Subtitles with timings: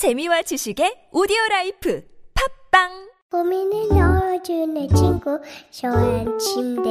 [0.00, 2.02] 재미와 지식의 오디오 라이프.
[2.32, 2.88] 팟빵!
[3.30, 5.38] 고민을 덜어주는 친구
[5.70, 6.88] 쇼한 침대.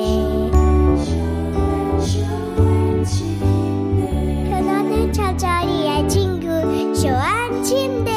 [4.48, 6.46] 편안한 잠자리의 친구
[6.94, 8.09] 쇼한 침대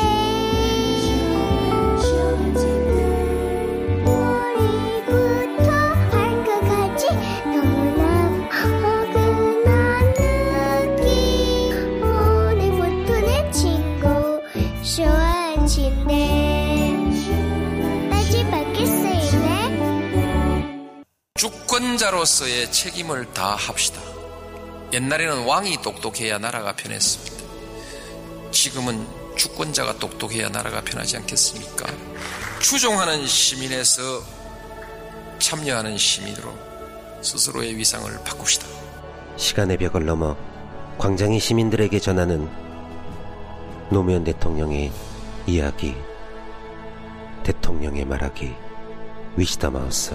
[21.43, 24.01] 주권자로서의 책임을 다합시다.
[24.93, 28.53] 옛날에는 왕이 똑똑해야 나라가 편했습니다.
[28.53, 29.05] 지금은
[29.37, 31.93] 주권자가 똑똑해야 나라가 편하지 않겠습니까?
[32.61, 34.23] 추종하는 시민에서
[35.41, 36.55] 참여하는 시민으로
[37.23, 38.69] 스스로의 위상을 바꿉시다.
[39.37, 40.37] 시간의 벽을 넘어
[40.99, 42.49] 광장이 시민들에게 전하는
[43.91, 44.93] 노무현 대통령의
[45.49, 45.97] 이야기
[47.43, 48.55] 대통령의 말하기
[49.37, 50.15] 위시다 마우스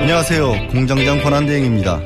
[0.00, 0.70] 안녕하세요.
[0.72, 2.00] 공장장 권한대행입니다.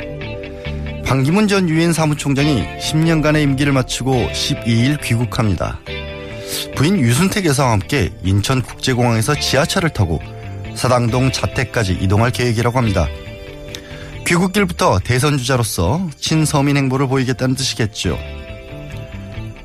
[1.06, 5.80] 반기문 전 유엔 사무총장이 10년간의 임기를 마치고 12일 귀국합니다.
[6.76, 10.20] 부인 유순택 여사와 함께 인천국제공항에서 지하철을 타고
[10.74, 13.08] 사당동 자택까지 이동할 계획이라고 합니다.
[14.30, 18.16] 귀국길부터 대선주자로서 친서민 행보를 보이겠다는 뜻이겠죠.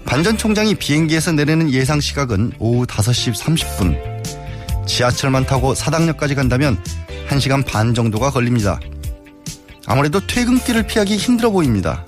[0.05, 4.87] 반 전 총장이 비행기에서 내리는 예상 시각은 오후 5시 30분.
[4.87, 6.83] 지하철만 타고 사당역까지 간다면
[7.29, 8.79] 1시간 반 정도가 걸립니다.
[9.85, 12.03] 아무래도 퇴근길을 피하기 힘들어 보입니다.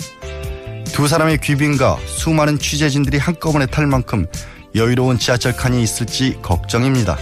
[0.85, 4.25] 두 사람의 귀빈과 수많은 취재진들이 한꺼번에 탈 만큼
[4.73, 7.19] 여유로운 지하철 칸이 있을지 걱정입니다.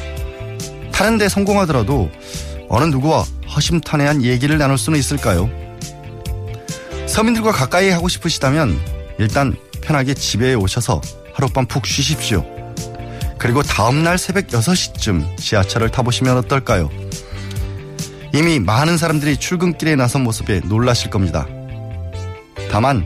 [0.94, 2.10] 타는데 성공하더라도
[2.70, 5.50] 어느 누구와 허심탄회한 얘기를 나눌 수는 있을까요?
[7.08, 8.80] 서민들과 가까이 하고 싶으시다면
[9.20, 11.02] 일단 편하게 집에 오셔서
[11.34, 12.46] 하룻밤 푹 쉬십시오.
[13.38, 16.90] 그리고 다음날 새벽 6시쯤 지하철을 타보시면 어떨까요?
[18.34, 21.48] 이미 많은 사람들이 출근길에 나선 모습에 놀라실 겁니다.
[22.72, 23.06] 다만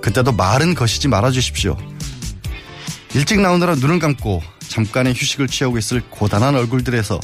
[0.00, 1.76] 그때도 말은 거시지 말아주십시오.
[3.14, 7.18] 일찍 나오느라 눈을 감고 잠깐의 휴식을 취하고 있을 고단한 얼굴들에서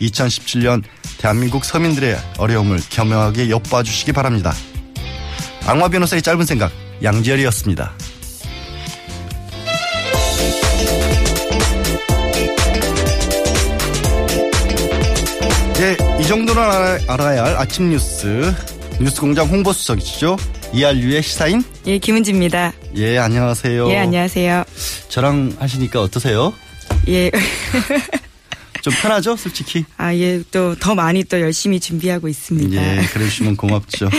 [0.00, 0.82] 2017년
[1.22, 4.52] 대한민국 서민들의 어려움을 겸허하게 엿봐 주시기 바랍니다.
[5.64, 7.92] 악마 변호사의 짧은 생각 양지열이었습니다.
[15.78, 18.52] 네, 이 정도는 알아, 알아야 할 아침 뉴스
[19.00, 20.36] 뉴스공장 홍보수석이시죠
[20.72, 22.72] 이알류의 시사인 예, 김은지입니다.
[22.96, 23.88] 예 안녕하세요.
[23.90, 24.64] 예, 안녕하세요.
[25.08, 26.52] 저랑 하시니까 어떠세요?
[27.06, 27.30] 예.
[28.82, 29.84] 좀 편하죠, 솔직히.
[29.96, 32.76] 아, 예, 또 더 많이 또 열심히 준비하고 있습니다.
[32.76, 34.10] 예, 그러시면 고맙죠.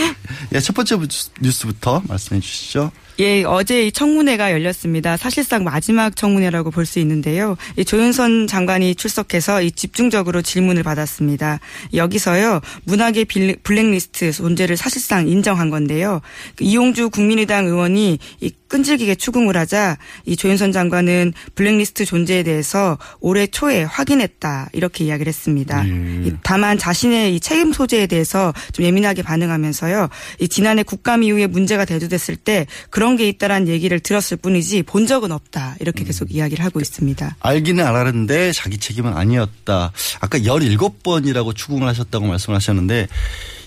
[0.54, 0.96] 예, 첫 번째
[1.40, 2.90] 뉴스부터 말씀해 주시죠.
[3.20, 5.16] 예, 어제 이 청문회가 열렸습니다.
[5.16, 7.56] 사실상 마지막 청문회라고 볼 수 있는데요.
[7.78, 11.60] 이 조윤선 장관이 출석해서 이 집중적으로 질문을 받았습니다.
[11.94, 16.22] 여기서요, 문학의 빌- 블랙리스트 존재를 사실상 인정한 건데요.
[16.56, 23.46] 그 이용주 국민의당 의원이 이 끈질기게 추궁을 하자 이 조윤선 장관은 블랙리스트 존재에 대해서 올해
[23.46, 25.84] 초에 확인했다 이렇게 이야기를 했습니다.
[25.84, 30.08] 이 다만 자신의 이 책임 소재에 대해서 좀 예민하게 반응하면서요.
[30.40, 35.30] 이 지난해 국감 이후에 문제가 대두됐을 때 그런 게 있다라는 얘기를 들었을 뿐이지 본 적은
[35.30, 37.36] 없다 이렇게 계속 이야기를 하고 있습니다.
[37.38, 39.92] 알기는 알았는데 자기 책임은 아니었다.
[40.18, 43.06] 아까 17번이라고 추궁을 하셨다고 말씀을 하셨는데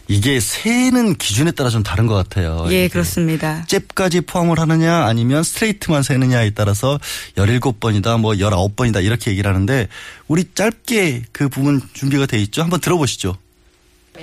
[0.09, 2.65] 이게 세는 기준에 따라 좀 다른 것 같아요.
[2.69, 3.65] 예, 그렇습니다.
[3.67, 6.99] 잽까지 포함을 하느냐 아니면 스트레이트만 세느냐에 따라서
[7.35, 9.87] 17번이다 뭐 19번이다 이렇게 얘기를 하는데
[10.27, 12.61] 우리 짧게 그 부분 준비가 돼 있죠.
[12.63, 13.37] 한번 들어보시죠.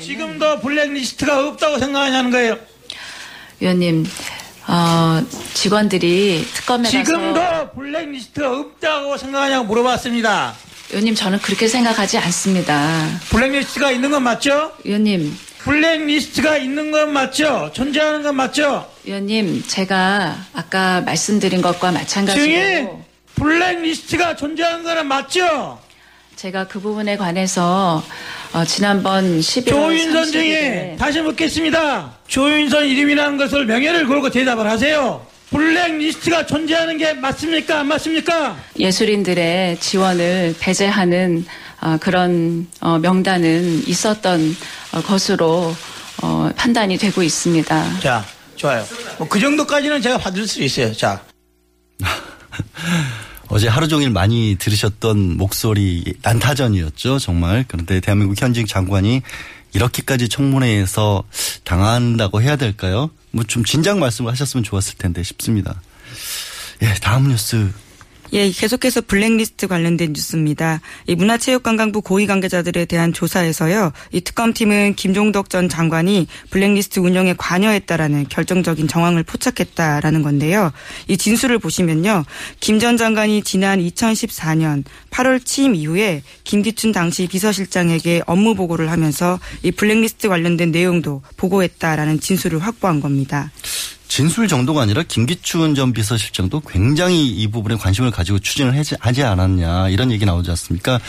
[0.00, 2.58] 지금도 블랙리스트가 없다고 생각하냐는 거예요.
[3.60, 4.04] 위원님,
[4.66, 5.22] 어,
[5.52, 10.54] 직원들이 특검에 지금도 블랙리스트가 없다고 생각하냐고 물어봤습니다.
[10.90, 13.08] 위원님 저는 그렇게 생각하지 않습니다.
[13.30, 14.72] 블랙리스트가 있는 건 맞죠?
[14.84, 17.70] 위원님, 블랙리스트가 있는 건 맞죠?
[17.72, 18.86] 존재하는 건 맞죠?
[19.04, 22.88] 위원님 제가 아까 말씀드린 것과 마찬가지로 증인
[23.34, 25.78] 블랙리스트가 존재하는 거는 맞죠?
[26.36, 28.04] 제가 그 부분에 관해서
[28.52, 32.12] 어, 지난번 11월 조윤선 30일에 증인 다시 묻겠습니다.
[32.28, 35.24] 조윤선 이름이라는 것을 명예를 걸고 대답을 하세요.
[35.50, 37.80] 블랙리스트가 존재하는 게 맞습니까?
[37.80, 38.56] 안 맞습니까?
[38.78, 44.56] 예술인들의 지원을 배제하는 어, 그런 어, 명단은 있었던
[44.92, 45.74] 어, 것으로
[46.22, 48.00] 어, 판단이 되고 있습니다.
[48.00, 48.24] 자,
[48.56, 48.84] 좋아요.
[49.18, 50.92] 뭐 그 정도까지는 제가 받을 수 있어요.
[50.94, 51.22] 자,
[53.48, 57.64] 어제 하루 종일 많이 들으셨던 목소리 난타전이었죠, 정말.
[57.68, 59.22] 그런데 대한민국 현직 장관이
[59.74, 61.24] 이렇게까지 청문회에서
[61.64, 63.10] 당한다고 해야 될까요?
[63.32, 65.80] 뭐 좀 진작 말씀을 하셨으면 좋았을 텐데 싶습니다.
[66.82, 67.70] 예, 다음 뉴스
[68.34, 70.80] 예, 계속해서 블랙리스트 관련된 뉴스입니다.
[71.06, 78.88] 이 문화체육관광부 고위 관계자들에 대한 조사에서요, 이 특검팀은 김종덕 전 장관이 블랙리스트 운영에 관여했다라는 결정적인
[78.88, 80.72] 정황을 포착했다라는 건데요.
[81.06, 82.24] 이 진술을 보시면요,
[82.60, 89.70] 김 전 장관이 지난 2014년 8월 취임 이후에 김기춘 당시 비서실장에게 업무 보고를 하면서 이
[89.70, 93.52] 블랙리스트 관련된 내용도 보고했다라는 진술을 확보한 겁니다.
[94.08, 100.12] 진술 정도가 아니라 김기춘 전 비서실장도 굉장히 이 부분에 관심을 가지고 추진을 하지, 않았냐 이런
[100.12, 101.00] 얘기 나오지 않습니까?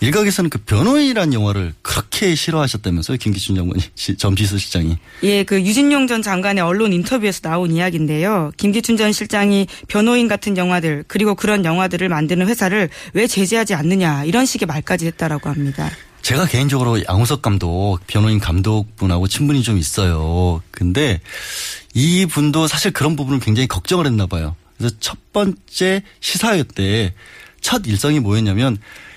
[0.00, 4.98] 일각에서는 그 변호인이라는 영화를 그렇게 싫어하셨다면서요, 김기춘 장관이, 시- 전 비서실장이.
[5.22, 8.50] 예, 그 유진용 전 장관의 언론 인터뷰에서 나온 이야기인데요.
[8.58, 14.44] 김기춘 전 실장이 변호인 같은 영화들 그리고 그런 영화들을 만드는 회사를 왜 제재하지 않느냐 이런
[14.44, 15.90] 식의 말까지 했다라고 합니다.
[16.24, 20.62] 제가 개인적으로 양우석 감독, 변호인 감독분하고 친분이 좀 있어요.
[20.70, 21.20] 근데
[21.94, 24.56] 이 분도 사실 그런 부분을 굉장히 걱정을 했나 봐요.
[24.76, 27.14] 그래서 첫 번째 시사회 때
[27.64, 28.76] 첫 일성이 뭐였냐면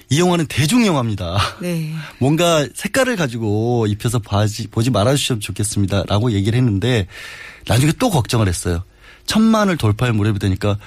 [0.10, 1.38] 이 영화는 대중 영화입니다.
[1.60, 1.94] 네.
[2.18, 6.06] 뭔가 색깔을 가지고 입혀서 봐지, 보지 말아주시면 좋겠습니다.
[6.08, 7.08] 라고 얘기를 했는데
[7.68, 8.84] 나중에 또 걱정을 했어요.
[9.26, 10.78] 천만을 돌파할 무렵이 되니까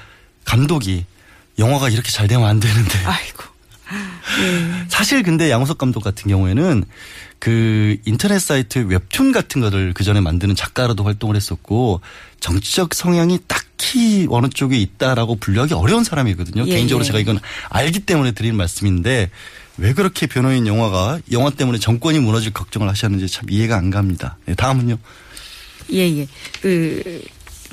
[0.47, 1.05] 감독이
[1.59, 2.99] 영화가 이렇게 잘 되면 안 되는데.
[3.05, 3.45] 아이고.
[4.89, 6.85] 사실 근데 양호석 감독 같은 경우에는
[7.39, 12.01] 그 인터넷 사이트 웹툰 같은 거를 그 전에 만드는 작가로도 활동을 했었고
[12.41, 16.67] 정치적 성향이 딱히 어느 쪽에 있다라고 분류하기 어려운 사람이거든요.
[16.67, 17.07] 예, 개인적으로 예.
[17.07, 17.41] 제가 이건
[17.71, 19.31] 알기 때문에 드리는 말씀인데
[19.79, 24.37] 왜 그렇게 변호인 영화가 영화 때문에 정권이 무너질 걱정을 하셨는지 참 이해가 안 갑니다.
[24.45, 24.99] 네, 다음은요.
[25.93, 26.27] 예, 예.
[26.61, 27.23] 그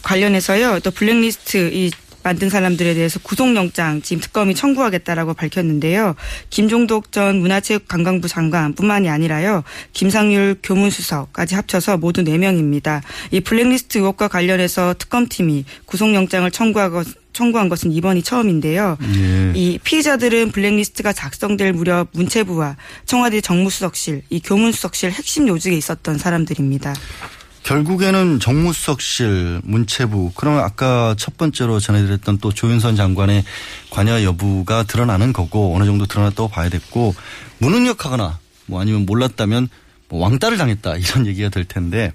[0.01, 0.79] 관련해서요.
[0.79, 1.91] 또 블랙리스트 이
[2.27, 6.13] 만든 사람들에 대해서 구속영장 지금 특검이 청구하겠다라고 밝혔는데요.
[6.49, 9.63] 김종덕 전 문화체육관광부 장관뿐만이 아니라요.
[9.93, 13.01] 김상률 교문수석까지 합쳐서 모두 4명입니다.
[13.31, 18.97] 이 블랙리스트 의혹과 관련해서 특검팀이 구속영장을 청구하고 청구한 것은 이번이 처음인데요.
[19.15, 19.53] 예.
[19.55, 22.75] 이 피의자들은 블랙리스트가 작성될 무렵 문체부와
[23.05, 26.93] 청와대 정무수석실, 이 교문수석실 핵심 요직에 있었던 사람들입니다.
[27.67, 33.43] 결국에는 정무수석실, 문체부, 그러면 아까 첫 번째로 전해드렸던 또 조윤선 장관의
[33.89, 37.13] 관여 여부가 드러나는 거고 어느 정도 드러났다고 봐야 됐고
[37.57, 39.67] 무능력하거나 뭐 아니면 몰랐다면
[40.07, 42.13] 뭐 왕따를 당했다 이런 얘기가 될 텐데.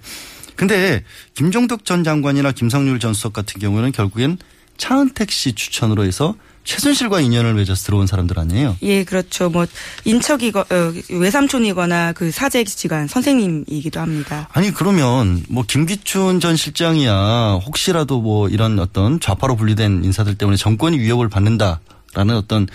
[0.57, 1.05] 근데
[1.35, 4.39] 김종덕 전 장관이나 김상률 전 수석 같은 경우에는 결국엔
[4.79, 8.77] 차은택 씨 추천으로 해서 최순실과 인연을 맺어서 들어온 사람들 아니에요?
[8.83, 9.51] 예, 그렇죠.
[9.51, 9.67] 뭐
[10.05, 14.49] 인척이거 어, 외삼촌이거나 그 사제지간 선생님이기도 합니다.
[14.53, 20.99] 아니 그러면 뭐 김기춘 전 실장이야 혹시라도 뭐 이런 어떤 좌파로 분리된 인사들 때문에 정권이
[20.99, 22.67] 위협을 받는다라는 어떤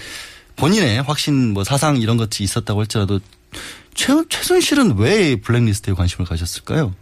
[0.57, 3.19] 본인의 확신 뭐 사상 이런 것이 있었다고 할지라도
[3.93, 6.93] 최, 최순실은 왜 블랙리스트에 관심을 가졌을까요?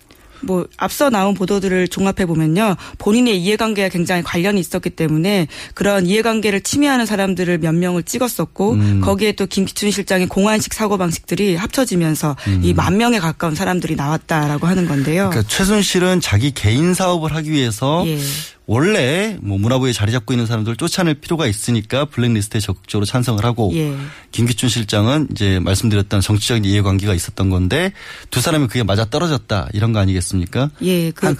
[0.46, 2.76] 뭐 앞서 나온 보도들을 종합해 보면요.
[2.98, 9.02] 본인의 이해관계가 굉장히 관련이 있었기 때문에 그런 이해관계를 침해하는 사람들을 몇 명을 찍었었고 음.
[9.02, 15.26] 거기에 또 김기춘 실장의 공안식 사고 방식들이 합쳐지면서 이만 명에 가까운 사람들이 나왔다라고 하는 건데요.
[15.26, 15.30] 음.
[15.32, 18.20] 그러니까 최순실은 자기 개인 사업을 하기 위해서 예.
[18.68, 23.96] 원래 뭐 문화부에 자리 잡고 있는 사람들을 쫓아낼 필요가 있으니까 블랙리스트에 적극적으로 찬성을 하고 예.
[24.32, 27.94] 김기춘 실장은 이제 말씀드렸던 정치적인 이해관계가 있었던 건데
[28.32, 30.72] 두 사람이 그게 맞아 떨어졌다 이런 거 아니겠습니까?
[30.82, 31.38] 예, 그 한,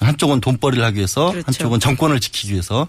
[0.00, 1.46] 한쪽은 돈벌이를 하기 위해서 그렇죠.
[1.46, 2.88] 한쪽은 정권을 지키기 위해서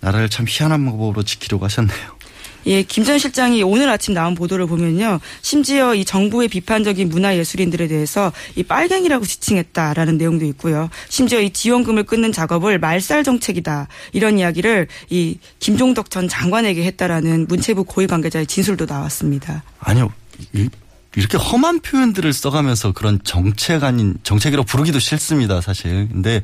[0.00, 2.19] 나라를 참 희한한 방법으로 지키려고 하셨네요.
[2.66, 5.20] 예, 김 전 실장이 오늘 아침 나온 보도를 보면요.
[5.42, 10.90] 심지어 이 정부의 비판적인 문화예술인들에 대해서 이 빨갱이라고 지칭했다라는 내용도 있고요.
[11.08, 13.88] 심지어 이 지원금을 끊는 작업을 말살 정책이다.
[14.12, 19.62] 이런 이야기를 이 김종덕 전 장관에게 했다라는 문체부 고위 관계자의 진술도 나왔습니다.
[19.80, 20.12] 아니요.
[20.52, 20.68] 이
[21.16, 26.08] 이렇게 험한 표현들을 써가면서 그런 정책 아닌 정책이라고 부르기도 싫습니다, 사실.
[26.08, 26.40] 근데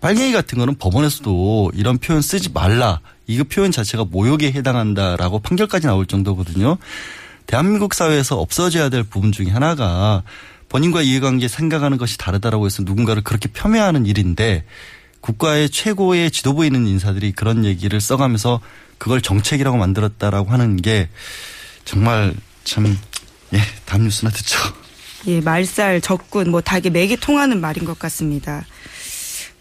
[0.00, 3.00] 빨갱이 같은 거는 법원에서도 이런 표현 쓰지 말라.
[3.30, 6.78] 이거 표현 자체가 모욕에 해당한다라고 판결까지 나올 정도거든요.
[7.46, 10.22] 대한민국 사회에서 없어져야 될 부분 중에 하나가
[10.68, 14.64] 본인과 이해관계 생각하는 것이 다르다라고 해서 누군가를 그렇게 폄훼하는 일인데
[15.20, 18.60] 국가의 최고의 지도부에 있는 인사들이 그런 얘기를 써가면서
[18.98, 21.08] 그걸 정책이라고 만들었다라고 하는 게
[21.84, 22.34] 정말
[22.64, 22.98] 참,
[23.54, 24.58] 예, 다음 뉴스나 듣죠.
[25.26, 28.64] 예, 말살, 적군, 뭐다 이게 맥이 통하는 말인 것 같습니다.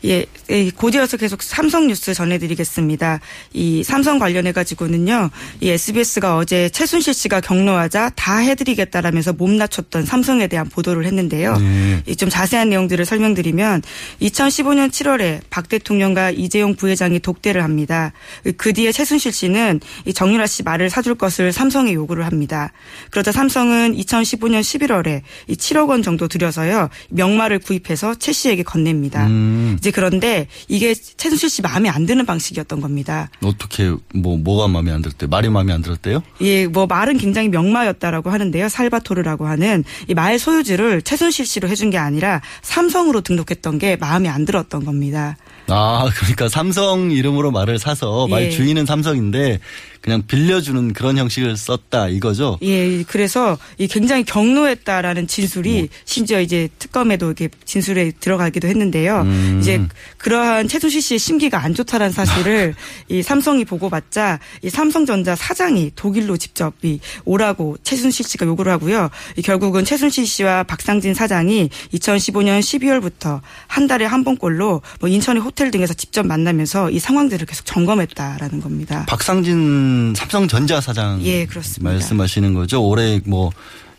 [0.06, 3.20] 예, 예, 곧이어서 계속 삼성 뉴스 전해드리겠습니다.
[3.54, 5.30] 이 삼성 관련해 가지고는요,
[5.60, 11.58] 이 SBS가 어제 최순실 씨가 경로하자 다 해드리겠다라면서 몸 낮췄던 삼성에 대한 보도를 했는데요.
[11.58, 12.04] 네.
[12.08, 13.82] 이좀 자세한 내용들을 설명드리면
[14.22, 18.14] 2015년 7월에 박 대통령과 이재용 부회장이 독대를 합니다.
[18.58, 22.72] 그 뒤에 최순실 씨는 이 정유라 씨 말을 사줄 것을 삼성에 요구를 합니다.
[23.12, 29.28] 그러자 삼성은 2015년 11월에 이 7억 원 정도 들여서요 명말을 구입해서 최 씨에게 건넵니다.
[29.28, 29.76] 음.
[29.78, 33.30] 이제 그런데 이게 최순실 씨 마음에 안 드는 방식이었던 겁니다.
[33.44, 35.28] 어떻게, 뭐, 뭐가 마음에 안 들었대요?
[35.30, 36.22] 말이 마음에 안 들었대요?
[36.42, 38.70] 예, 뭐 말은 굉장히 명마였다라고 하는데요.
[38.70, 44.46] 살바토르라고 하는 이 말 소유주를 최순실 씨로 해준 게 아니라 삼성으로 등록했던 게 마음에 안
[44.46, 45.38] 들었던 겁니다.
[45.68, 48.50] 아, 그러니까 삼성 이름으로 말을 사서 말 예.
[48.50, 49.60] 주인은 삼성인데
[50.02, 52.58] 그냥 빌려주는 그런 형식을 썼다 이거죠?
[52.62, 59.22] 예, 그래서 이 굉장히 경로했다라는 진술이 심지어 이제 특검에도 이렇게 진술에 들어가기도 했는데요.
[59.22, 59.58] 음.
[59.60, 59.82] 이제
[60.18, 62.76] 그러한 최순실 씨의 심기가 안 좋다는 사실을
[63.10, 69.10] 이 삼성이 보고받자 이 삼성전자 사장이 독일로 직접 이 오라고 최순실 씨가 요구를 하고요.
[69.38, 75.72] 이 결국은 최순실 씨와 박상진 사장이 2015년 12월부터 한 달에 한 번꼴로 뭐 인천의 호텔
[75.72, 79.06] 등에서 직접 만나면서 이 상황들을 계속 점검했다라는 겁니다.
[79.08, 81.92] 박상진 삼성전자 사장 예, 그렇습니다.
[81.92, 82.84] 말씀하시는 거죠.
[82.86, 83.52] 올해 뭐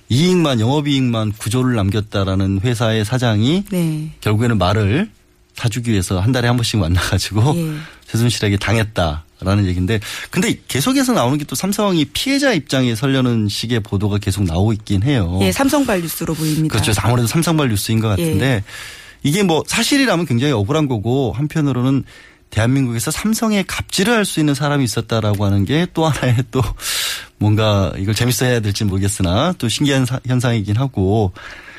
[0.09, 4.11] 이익만 영업이익만 구조를 남겼다라는 회사의 사장이 네.
[4.21, 5.09] 결국에는 말을
[5.55, 7.75] 사주기 위해서 한 달에 한 번씩 만나가지고 예.
[8.11, 14.45] 최순실에게 당했다라는 얘기인데 근데 계속해서 나오는 게 또 삼성이 피해자 입장에 설려는 식의 보도가 계속
[14.45, 15.39] 나오고 있긴 해요.
[15.43, 16.73] 예, 삼성발 뉴스로 보입니다.
[16.79, 16.93] 그렇죠.
[17.05, 18.63] 아무래도 삼성발 뉴스인 것 같은데 예.
[19.23, 22.05] 이게 뭐 사실이라면 굉장히 억울한 거고 한편으로는
[22.51, 26.63] 대한민국에서 삼성에 갑질을 할 수 있는 사람이 있었다라고 하는 게 또 하나의 또
[27.39, 31.33] 뭔가 이걸 재밌어 해야 될지 모르겠으나 또 신기한 사- 현상이긴 하고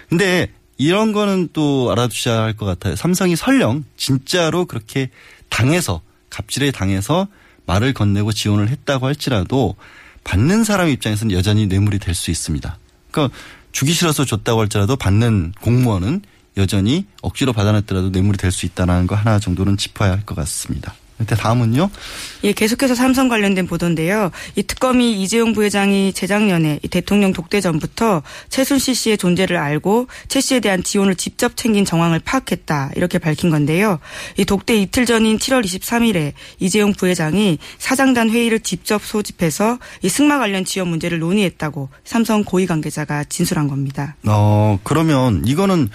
[0.09, 0.47] 근데
[0.77, 2.95] 이런 거는 또 알아두셔야 할 것 같아요.
[2.95, 5.09] 삼성이 설령 진짜로 그렇게
[5.49, 7.27] 당해서 갑질에 당해서
[7.67, 9.75] 말을 건네고 지원을 했다고 할지라도
[10.23, 12.77] 받는 사람 입장에서는 여전히 뇌물이 될 수 있습니다.
[13.11, 13.35] 그러니까
[13.71, 16.21] 주기 싫어서 줬다고 할지라도 받는 공무원은
[16.57, 20.93] 여전히 억지로 받아냈더라도 뇌물이 될 수 있다는 거 하나 정도는 짚어야 할 것 같습니다.
[21.19, 21.89] 일단 다음은요.
[22.45, 24.31] 예, 계속해서 삼성 관련된 보도인데요.
[24.55, 30.59] 이 특검이 이재용 부회장이 재작년에 이 대통령 독대 전부터 최순실 씨의 존재를 알고 최 씨에
[30.59, 32.93] 대한 지원을 직접 챙긴 정황을 파악했다.
[32.95, 33.99] 이렇게 밝힌 건데요.
[34.37, 40.65] 이 독대 이틀 전인 7월 23일에 이재용 부회장이 사장단 회의를 직접 소집해서 이 승마 관련
[40.65, 44.15] 지원 문제를 논의했다고 삼성 고위 관계자가 진술한 겁니다.
[44.25, 45.89] 어, 그러면 이거는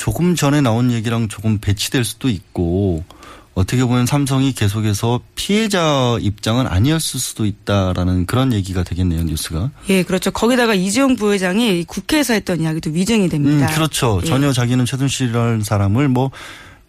[0.00, 3.04] 조금 전에 나온 얘기랑 조금 배치될 수도 있고
[3.52, 9.70] 어떻게 보면 삼성이 계속해서 피해자 입장은 아니었을 수도 있다라는 그런 얘기가 되겠네요, 뉴스가.
[9.90, 10.30] 예, 그렇죠.
[10.30, 13.66] 거기다가 이재용 부회장이 국회에서 했던 이야기도 위증이 됩니다.
[13.68, 14.20] 음, 그렇죠.
[14.22, 14.26] 예.
[14.26, 16.30] 전혀 자기는 최순실이라는 사람을 뭐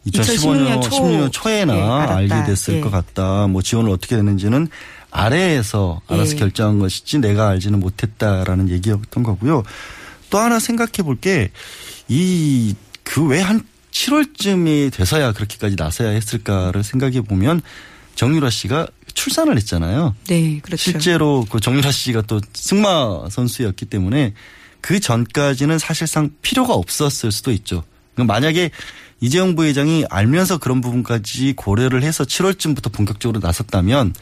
[0.08, 0.89] 2015년 2016년 초.
[0.91, 2.13] 16년 초에나 예.
[2.13, 2.80] 알게 됐을 예.
[2.80, 3.48] 것 같다.
[3.48, 4.70] 뭐 지원을 어떻게 됐는지는
[5.10, 6.36] 아래에서 알아서 예.
[6.38, 9.63] 결정한 것이지 내가 알지는 못했다라는 얘기였던 거고요.
[10.30, 11.51] 또 하나 생각해 볼 게
[12.12, 17.62] 이 그 왜 한 7월쯤이 돼서야 그렇게까지 나서야 했을까를 생각해 보면
[18.15, 20.15] 정유라 씨가 출산을 했잖아요.
[20.27, 20.81] 네, 그렇죠.
[20.81, 24.34] 실제로 그 정유라 씨가 또 승마 선수였기 때문에
[24.79, 27.84] 그 전까지는 사실상 필요가 없었을 수도 있죠.
[28.15, 28.72] 그러니까 만약에
[29.20, 34.13] 이재용 부회장이 알면서 그런 부분까지 고려를 해서 7월쯤부터 본격적으로 나섰다면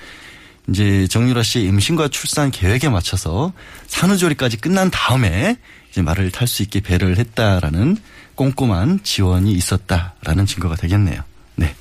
[0.69, 3.53] 이제 정유라 씨의 임신과 출산 계획에 맞춰서
[3.87, 5.57] 산후조리까지 끝난 다음에
[5.91, 7.97] 이제 말을 탈 수 있게 배려를 했다라는
[8.39, 11.21] 꼼꼼한 지원이 있었다라는 증거가 되겠네요.
[11.57, 11.75] 네.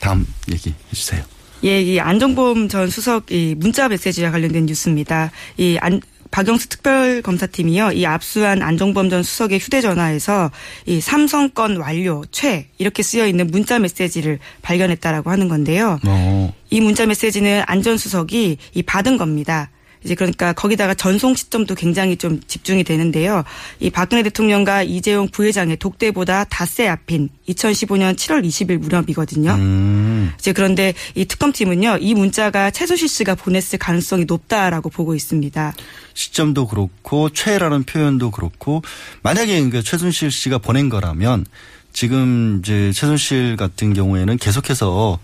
[0.00, 1.24] 다음 얘기 해 주세요.
[1.64, 5.30] 예, 이 안정범 전 수석 이 문자 메시지와 관련된 뉴스입니다.
[5.56, 10.50] 이 안, 박영수 특별검사팀이요, 이 압수한 안정범 전 수석의 휴대전화에서
[10.84, 15.98] 이 삼성 건 완료, 최, 이렇게 쓰여 있는 문자 메시지를 발견했다라고 하는 건데요.
[16.04, 16.54] 어.
[16.68, 19.70] 이 문자 메시지는 안전 수석이 이 받은 겁니다.
[20.04, 23.44] 이제 그러니까 거기다가 전송 시점도 굉장히 좀 집중이 되는데요.
[23.80, 29.52] 이 박근혜 대통령과 이재용 부회장의 독대보다 닷새 앞인 2015년 7월 20일 무렵이거든요.
[29.52, 30.32] 음.
[30.38, 35.74] 이제 그런데 이 특검팀은요, 이 문자가 최순실 씨가 보냈을 가능성이 높다라고 보고 있습니다.
[36.14, 38.82] 시점도 그렇고 최라는 표현도 그렇고
[39.22, 41.46] 만약에 그 최순실 씨가 보낸 거라면
[41.92, 45.18] 지금 이제 최순실 같은 경우에는 계속해서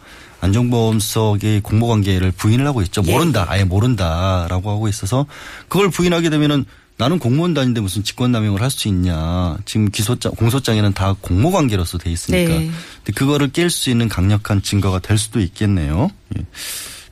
[0.45, 3.03] 안종범 수석의 공모관계를 부인을 하고 있죠.
[3.07, 3.13] 예.
[3.13, 5.27] 모른다, 아예 모른다라고 하고 있어서
[5.69, 6.65] 그걸 부인하게 되면은
[6.97, 9.57] 나는 공무원도 아닌데 무슨 직권남용을 할 수 있냐.
[9.65, 12.53] 지금 기소장, 공소장에는 다 공모관계로서 돼 있으니까.
[12.53, 12.71] 네.
[13.05, 16.11] 근데 그거를 깰 수 있는 강력한 증거가 될 수도 있겠네요.
[16.39, 16.45] 예.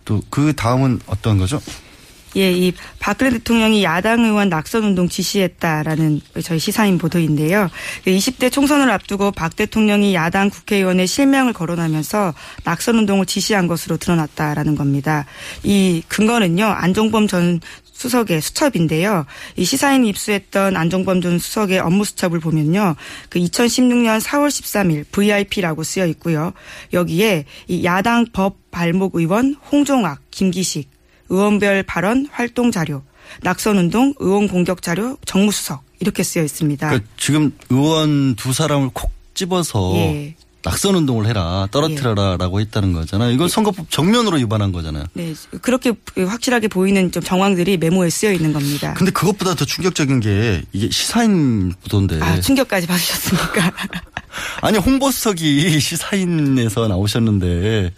[0.04, 1.60] 또그 다음은 어떤 거죠?
[2.36, 7.68] 예, 이 박근혜 대통령이 야당 의원 낙선 운동 지시했다라는 저희 시사인 보도인데요.
[8.06, 12.34] 20대 총선을 앞두고 박 대통령이 야당 국회의원의 실명을 거론하면서
[12.64, 15.26] 낙선 운동을 지시한 것으로 드러났다라는 겁니다.
[15.62, 17.60] 이 근거는요, 안종범 전
[18.02, 19.26] 수석의 수첩인데요.
[19.56, 22.96] 이 시사인이 입수했던 안종범 전 수석의 업무 수첩을 보면요.
[23.28, 26.52] 그 2016년 4월 13일 VIP라고 쓰여 있고요.
[26.92, 30.90] 여기에 이 야당 법 발목 의원 홍종학, 김기식,
[31.28, 33.02] 의원별 발언 활동 자료,
[33.42, 36.88] 낙선운동 의원 공격 자료 정무수석 이렇게 쓰여 있습니다.
[36.88, 40.34] 그러니까 지금 의원 두 사람을 콕 집어서 예.
[40.64, 43.32] 낙선 운동을 해라 떨어뜨려라라고 했다는 거잖아요.
[43.32, 45.04] 이건 선거법 정면으로 위반한 거잖아요.
[45.12, 48.94] 네, 그렇게 확실하게 보이는 좀 정황들이 메모에 쓰여 있는 겁니다.
[48.94, 53.72] 근데 그것보다 더 충격적인 게 이게 시사인 보도인데 아, 충격까지 받으셨습니까?
[54.62, 57.92] 아니 홍보석이 시사인에서 나오셨는데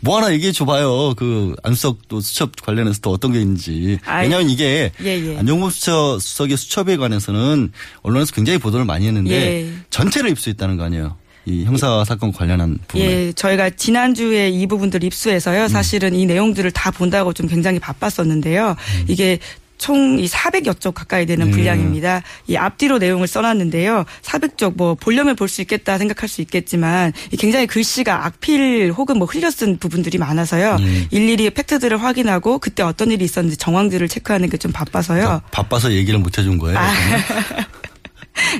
[0.00, 1.14] 뭐 하나 얘기해 줘봐요.
[1.16, 3.98] 그 안수석 또 수첩 관련해서 또 어떤 게 있는지.
[4.04, 5.38] 아이, 왜냐하면 이게 예, 예.
[5.38, 7.72] 안종범 수첩, 수석의 수첩에 관해서는
[8.02, 9.72] 언론에서 굉장히 보도를 많이 했는데 예.
[9.90, 11.16] 전체를 입수했다는 거 아니에요.
[11.48, 13.04] 이 형사 사건 관련한 부분에.
[13.04, 15.68] 예, 저희가 지난주에 이 부분들 입수해서요.
[15.68, 18.74] 사실은 이 내용들을 다 본다고 좀 굉장히 바빴었는데요.
[19.06, 19.38] 이게
[19.78, 21.50] 총 이 400여 쪽 가까이 되는 네.
[21.52, 22.22] 분량입니다.
[22.48, 24.04] 이 앞뒤로 내용을 써놨는데요.
[24.22, 29.26] 400쪽 뭐 보려면 볼 수 있겠다 생각할 수 있겠지만 이 굉장히 글씨가 악필 혹은 뭐
[29.26, 30.76] 흘려 쓴 부분들이 많아서요.
[30.78, 31.06] 네.
[31.10, 35.42] 일일이 팩트들을 확인하고 그때 어떤 일이 있었는지 정황들을 체크하는 게 좀 바빠서요.
[35.50, 36.78] 바빠서 얘기를 못 해준 거예요.
[36.78, 36.90] 아.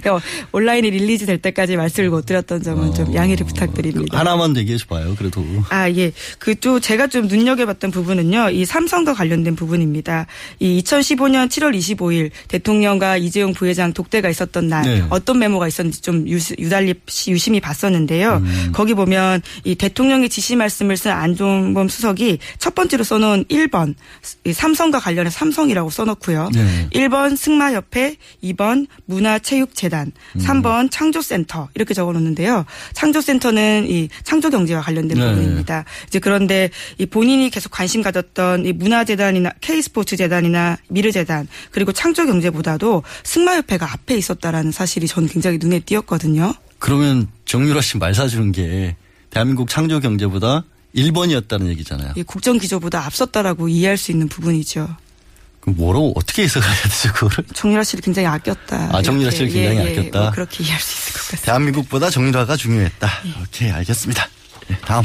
[0.09, 0.21] 어,
[0.53, 4.19] 온라인이 release 될 때까지 말씀을 못 드렸던 점은 좀 양해를 부탁드립니다.
[4.19, 5.15] 하나만 얘기해 줘봐요.
[5.17, 5.45] 그래도.
[5.71, 6.13] 아, 예.
[6.39, 8.51] 그또 제가 좀 눈여겨봤던 부분은요.
[8.51, 10.27] 이 삼성과 관련된 부분입니다.
[10.61, 15.05] 이 2015년 7월 25일 대통령과 이재용 부회장 독대가 있었던 날 네.
[15.11, 16.95] 어떤 메모가 있었는지 좀 유, 유달리
[17.29, 18.43] 유심히 봤었는데요.
[18.45, 18.73] 음.
[18.73, 23.95] 거기 보면 이 대통령의 지시 말씀을 쓴 안종범 수석이 첫 번째로 써놓은 1번
[24.45, 26.51] 이 삼성과 관련해 삼성이라고 써놓고요.
[26.53, 26.89] 네.
[26.93, 30.41] 1번 승마협회, 2번 문화체육 재단, 음.
[30.41, 32.65] 3번 창조센터 이렇게 적어놓는데요.
[32.95, 35.29] 창조센터는 이 창조경제와 관련된 네.
[35.31, 35.85] 부분입니다.
[36.07, 44.17] 이제 그런데 이 본인이 계속 관심 가졌던 이 문화재단이나 K스포츠재단이나 미르재단 그리고 창조경제보다도 승마협회가 앞에
[44.17, 46.55] 있었다라는 사실이 저는 굉장히 눈에 띄었거든요.
[46.79, 48.97] 그러면 정유라 씨 말 사주는 게
[49.31, 52.13] 대한민국 창조 경제보다 1번이었다는 얘기잖아요.
[52.17, 54.89] 이 국정기조보다 앞섰다라고 이해할 수 있는 부분이죠.
[55.73, 57.45] 뭐로 어떻게 해석해야 되죠, 그거를?
[57.55, 58.91] 정유라 씨를 굉장히 아꼈다.
[58.93, 59.49] 아, 정유라 씨를.
[59.49, 60.21] 굉장히 예, 예, 아꼈다.
[60.21, 61.45] 뭐 그렇게 이해할 수 있을 것 같습니다.
[61.47, 63.11] 대한민국보다 정유라가 중요했다.
[63.27, 63.43] 예.
[63.43, 64.29] 오케이, 알겠습니다.
[64.69, 65.03] 네, 다음.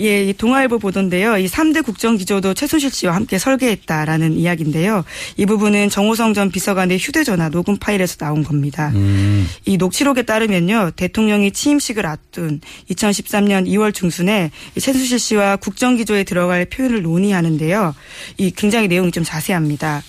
[0.00, 1.38] 예, 이 동아일보 보도인데요.
[1.38, 5.04] 이 3대 국정기조도 최순실 씨와 함께 설계했다라는 이야기인데요.
[5.36, 8.90] 이 부분은 정호성 전 비서관의 휴대전화 녹음 파일에서 나온 겁니다.
[8.94, 10.92] 음, 이 녹취록에 따르면요.
[10.96, 17.94] 대통령이 취임식을 앞둔 2013년 2월 중순에 이 최순실 씨와 국정기조에 들어갈 표현을 논의하는데요.
[18.36, 20.02] 이 굉장히 내용이 좀 자세합니다.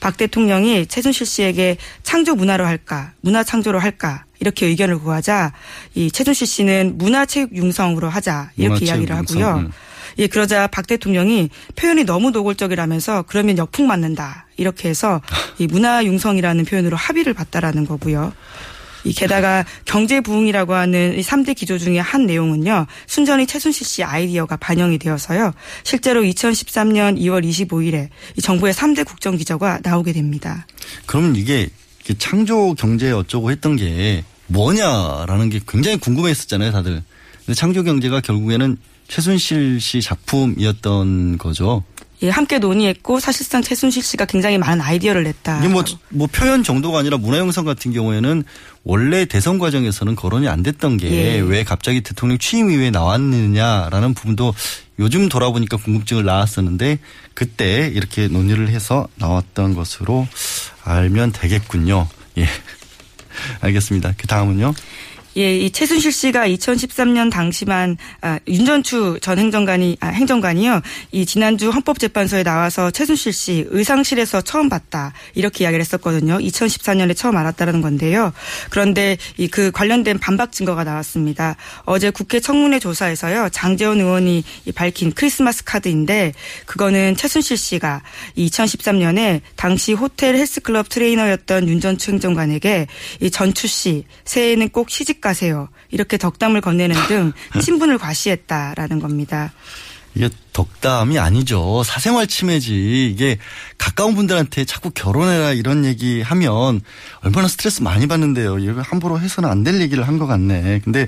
[0.00, 5.52] 박 대통령이 최순실 씨에게 창조 문화로 할까, 문화 창조로 할까 이렇게 의견을 구하자
[5.94, 9.60] 이 최순실 씨는 문화체육 융성으로 하자 이렇게 이야기를 융성, 하고요.
[9.60, 9.72] 음.
[10.18, 14.46] 예, 그러자 박 대통령이 표현이 너무 노골적이라면서 그러면 역풍 맞는다.
[14.56, 15.20] 이렇게 해서
[15.58, 18.32] 이 문화융성이라는 표현으로 합의를 봤다라는 거고요.
[19.04, 22.86] 이 게다가 경제 부흥이라고 하는 이 3대 기조 중에 한 내용은요.
[23.06, 25.52] 순전히 최순실 씨 아이디어가 반영이 되어서요.
[25.84, 30.66] 실제로 2013년 2월 25일에 이 정부의 3대 국정 기조가 나오게 됩니다.
[31.06, 31.68] 그러면 이게
[32.14, 37.02] 창조 경제 어쩌고 했던 게 뭐냐라는 게 굉장히 궁금했었잖아요, 다들.
[37.44, 38.76] 근데 창조 경제가 결국에는
[39.08, 41.84] 최순실 씨 작품이었던 거죠.
[42.22, 45.60] 예, 함께 논의했고 사실상 최순실 씨가 굉장히 많은 아이디어를 냈다.
[45.60, 48.42] 이게 뭐, 뭐 표현 정도가 아니라 문화영상 같은 경우에는
[48.88, 51.62] 원래 대선 과정에서는 거론이 안 됐던 게왜 예.
[51.62, 54.54] 갑자기 대통령 취임 이후에 나왔느냐라는 부분도
[54.98, 56.98] 요즘 돌아보니까 궁금증을 낳았었는데
[57.34, 60.26] 그때 이렇게 논의를 해서 나왔던 것으로
[60.84, 62.08] 알면 되겠군요.
[62.38, 62.48] 예.
[63.60, 64.14] 알겠습니다.
[64.16, 64.72] 그 다음은요.
[65.38, 70.80] 예, 이 최순실 씨가 2013년 당시만 아, 윤전추 전 행정관이 아, 행정관이요.
[71.12, 76.38] 이 지난주 헌법재판소에 나와서 최순실 씨 의상실에서 처음 봤다 이렇게 이야기를 했었거든요.
[76.38, 78.32] 2014년에 처음 알았다는 건데요.
[78.70, 81.56] 그런데 이 그 관련된 반박 증거가 나왔습니다.
[81.84, 83.48] 어제 국회 청문회 조사에서요.
[83.50, 86.32] 장재원 의원이 이 밝힌 크리스마스 카드인데
[86.66, 88.02] 그거는 최순실 씨가
[88.36, 92.86] 2013년에 당시 호텔 헬스클럽 트레이너였던 윤전추 행정관에게
[93.20, 95.68] 이 전추 씨 새해에는 꼭 시집 가 세요.
[95.90, 99.52] 이렇게 덕담을 건네는 등 친분을 과시했다라는 겁니다.
[100.14, 101.82] 이게 덕담이 아니죠.
[101.84, 103.10] 사생활 침해지.
[103.12, 103.38] 이게
[103.76, 106.80] 가까운 분들한테 자꾸 결혼해라 이런 얘기 하면
[107.22, 108.58] 얼마나 스트레스 많이 받는데요.
[108.58, 110.80] 이거 함부로 해서는 안 될 얘기를 한 것 같네.
[110.82, 111.06] 근데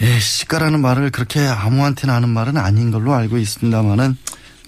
[0.00, 4.16] 예, 시가라는 말을 그렇게 아무한테나 하는 말은 아닌 걸로 알고 있습니다만은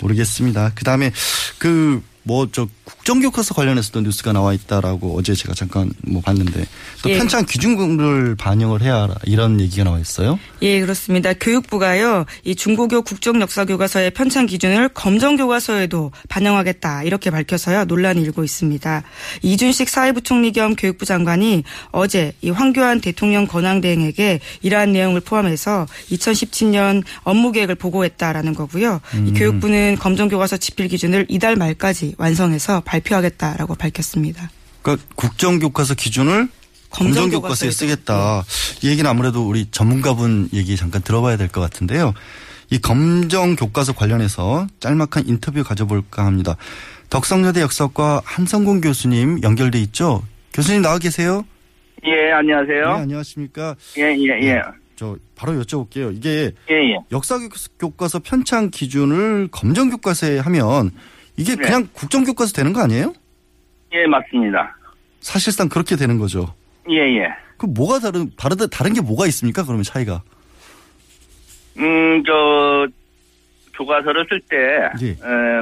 [0.00, 0.72] 모르겠습니다.
[0.74, 1.12] 그 다음에
[1.58, 6.66] 그 뭐저 국정교과서 관련해서도 뉴스가 나와 있다라고 어제 제가 잠깐 뭐 봤는데
[7.02, 7.18] 또 예.
[7.18, 10.38] 편찬 기준을 반영을 해야 하라 이런 얘기가 나와 있어요.
[10.62, 11.32] 예, 그렇습니다.
[11.32, 19.02] 교육부가요, 이 중고교 국정역사교과서의 편찬 기준을 검정교과서에도 반영하겠다, 이렇게 밝혀서요, 논란이 일고 있습니다.
[19.42, 27.52] 이준식 사회부총리 겸 교육부 장관이 어제 이 황교안 대통령 권한대행에게 이러한 내용을 포함해서 2017년 업무
[27.52, 29.00] 계획을 보고했다라는 거고요.
[29.14, 29.34] 이 음.
[29.34, 34.50] 교육부는 검정교과서 집필 기준을 이달 말까지 완성해서 발표하겠다라고 밝혔습니다.
[34.82, 36.48] 그러니까 국정교과서 기준을
[36.90, 37.70] 검정교과서에.
[37.70, 38.44] 쓰겠다.
[38.82, 42.14] 이 얘기는 아무래도 우리 전문가분 얘기 잠깐 들어봐야 될 것 같은데요.
[42.70, 46.56] 이 검정교과서 관련해서 짤막한 인터뷰 가져볼까 합니다.
[47.10, 50.22] 덕성여대 역사과 한성공 교수님 연결돼 있죠?
[50.52, 51.44] 교수님 나와 계세요?
[52.06, 52.96] 예, 안녕하세요.
[52.96, 53.74] 네, 안녕하십니까?
[53.98, 54.62] 예, 예, 예.
[54.96, 56.14] 저 바로 여쭤볼게요.
[56.16, 56.96] 이게 예, 예.
[57.12, 57.38] 역사
[57.78, 60.90] 교과서 편찬 기준을 검정 교과서에 하면
[61.40, 61.62] 이게 네.
[61.62, 63.14] 그냥 국정교과서 되는 거 아니에요?
[63.92, 64.76] 예, 맞습니다.
[65.20, 66.54] 사실상 그렇게 되는 거죠.
[66.90, 67.28] 예, 예.
[67.56, 69.64] 그 뭐가 다른 다르다 다른 게 뭐가 있습니까?
[69.64, 70.22] 그러면 차이가?
[71.78, 72.86] 음, 저,
[73.74, 74.56] 교과서를 쓸 때,
[75.02, 75.10] 예.
[75.12, 75.16] 에,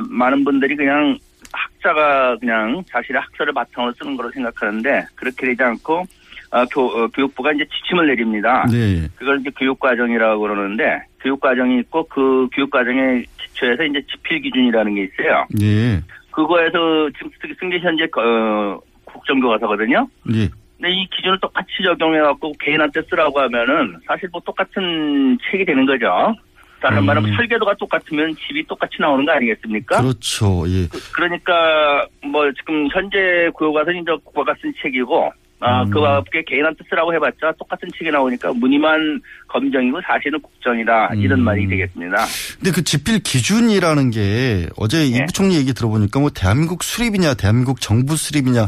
[0.09, 1.17] 많은 분들이 그냥
[1.53, 6.07] 학자가 그냥 자신의 학설을 바탕으로 쓰는 거로 생각하는데, 그렇게 되지 않고,
[6.51, 8.67] 아, 교, 어, 교육부가 이제 지침을 내립니다.
[8.71, 9.07] 네.
[9.14, 13.25] 그걸 이제 교육과정이라고 그러는데, 교육과정이 있고, 그 교육과정에
[13.59, 15.47] 기초해서 이제 집필 기준이라는 게 있어요.
[15.61, 16.01] 예.
[16.31, 20.09] 그거에서 지금 승계 현재, 어, 국정교 과서거든요.
[20.35, 20.49] 예.
[20.77, 26.35] 근데 이 기준을 똑같이 적용해갖고 개인한테 쓰라고 하면은 사실 뭐 똑같은 책이 되는 거죠.
[26.81, 27.07] 다른 음.
[27.07, 30.01] 말은 설계도가 똑같으면 집이 똑같이 나오는 거 아니겠습니까?
[30.01, 30.64] 그렇죠.
[30.68, 30.87] 예.
[31.18, 35.90] 러니까뭐 지금 현재 교과서는 이제 국가가 쓴 책이고 아 음.
[35.90, 41.44] 그와 함께 개인한테 쓰라고 해봤자 똑같은 책이 나오니까 무늬만 검정이고 사실은 국정이다 이런 음.
[41.44, 42.16] 말이 되겠습니다.
[42.57, 45.25] 근데 그 집필 기준이라는 게 어제 이 예.
[45.27, 48.66] 부총리 얘기 들어보니까 뭐 대한민국 수립이냐 대한민국 정부 수립이냐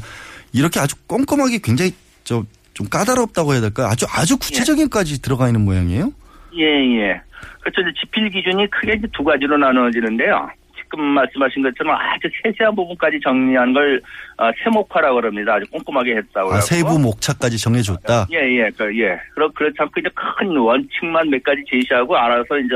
[0.53, 1.93] 이렇게 아주 꼼꼼하게 굉장히
[2.25, 3.89] 저좀 까다롭다고 해야 될까?
[3.89, 6.13] 아주 아주 구체적인까지 들어가 있는 모양이에요.
[6.57, 7.21] 예, 예.
[7.61, 7.83] 그렇죠.
[7.83, 10.51] 이제 집필 기준이 크게 이제 두 가지로 나눠지는데요.
[10.91, 14.01] 지금 말씀하신 것처럼 아주 세세한 부분까지 정리한 걸
[14.37, 15.55] 어, 세목화라고 그럽니다.
[15.55, 16.53] 아주 꼼꼼하게 했다고.
[16.53, 18.27] 아, 세부 목차까지 정해줬다.
[18.33, 19.19] 예, 예, 그, 예.
[19.35, 22.75] 그렇, 그렇지 않고 이제 큰 원칙만 몇 가지 제시하고 알아서 이제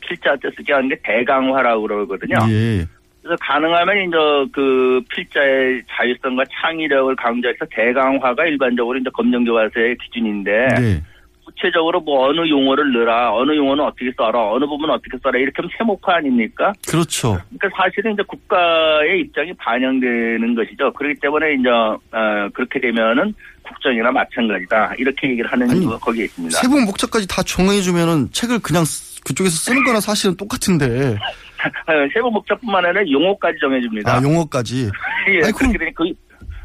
[0.00, 2.36] 필자 때 쓰게 하는 게 대강화라고 그러거든요.
[2.50, 2.84] 예.
[3.22, 4.16] 그래서 가능하면 이제
[4.52, 11.02] 그 필자의 자율성과 창의력을 강조해서 대강화가 일반적으로 이제 검정 교과서의 기준인데 네.
[11.44, 15.70] 구체적으로 뭐 어느 용어를 넣어라, 어느 용어는 어떻게 써라, 어느 부분은 어떻게 써라 이렇게 하면
[15.78, 16.72] 세목화 아닙니까?
[16.88, 17.38] 그렇죠.
[17.56, 20.92] 그러니까 사실은 이제 국가의 입장이 반영되는 것이죠.
[20.94, 26.58] 그렇기 때문에 이제 어, 그렇게 되면은 국정이나 마찬가지다 이렇게 얘기를 하는 아니, 이유가 거기에 있습니다.
[26.58, 31.16] 세부 목차까지 다 정해주면은 책을 그냥 쓰- 그쪽에서 쓰는 거나 사실은 똑같은데.
[31.88, 34.16] 어, 세부 목적뿐만 아니라 용어까지 정해줍니다.
[34.16, 34.90] 아, 용어까지.
[35.32, 36.04] 예, 아니, 그렇게 되니 그,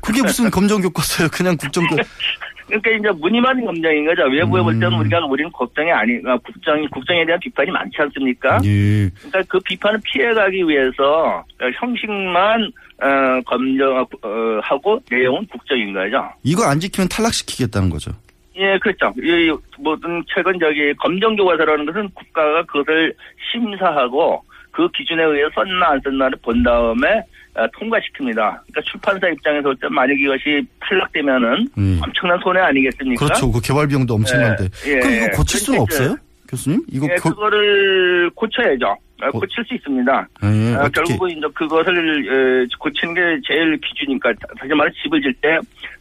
[0.02, 1.30] 그게 무슨 검정 교과서예요.
[1.32, 1.96] 그냥 국정 교.
[2.70, 4.24] 그러니까 이제 무늬만 검정인 거죠.
[4.24, 5.00] 외부에 볼 때는 음.
[5.00, 8.60] 우리가 우리는 걱정이 아니, 아, 국정 국정에 대한 비판이 많지 않습니까?
[8.64, 9.10] 예.
[9.10, 16.30] 그러니까 그 비판을 피해가기 위해서 어, 형식만 어, 검정하고 내용은 국정인 거죠.
[16.44, 18.12] 이거 안 지키면 탈락시키겠다는 거죠.
[18.56, 19.14] 예, 그렇죠.
[19.18, 23.14] 이 모든 최근 저기 검정 교과서라는 것은 국가가 그것을
[23.52, 27.24] 심사하고 그 기준에 의해 썼나 안 썼나를 본 다음에 어,
[27.56, 28.34] 통과시킵니다.
[28.36, 32.00] 그러니까 출판사 입장에서 볼 때 만약 이것이 탈락되면은 음.
[32.04, 33.26] 엄청난 손해 아니겠습니까?
[33.26, 33.52] 그렇죠.
[33.52, 34.68] 그 개발 비용도 엄청난데.
[34.88, 35.00] 예, 예.
[35.00, 36.18] 그럼 이거 고칠 수는 그러니까 없어요?
[36.50, 36.82] 교수님?
[36.92, 38.96] 이거 예, 고, 그거를 고쳐야죠.
[39.22, 40.28] 어, 고칠 수 있습니다.
[40.44, 41.02] 예, 어, 어떻게?
[41.02, 45.58] 결국은 이제 그것을 에, 고치는 게 제일 기준이니까 다시 말해 집을 질 때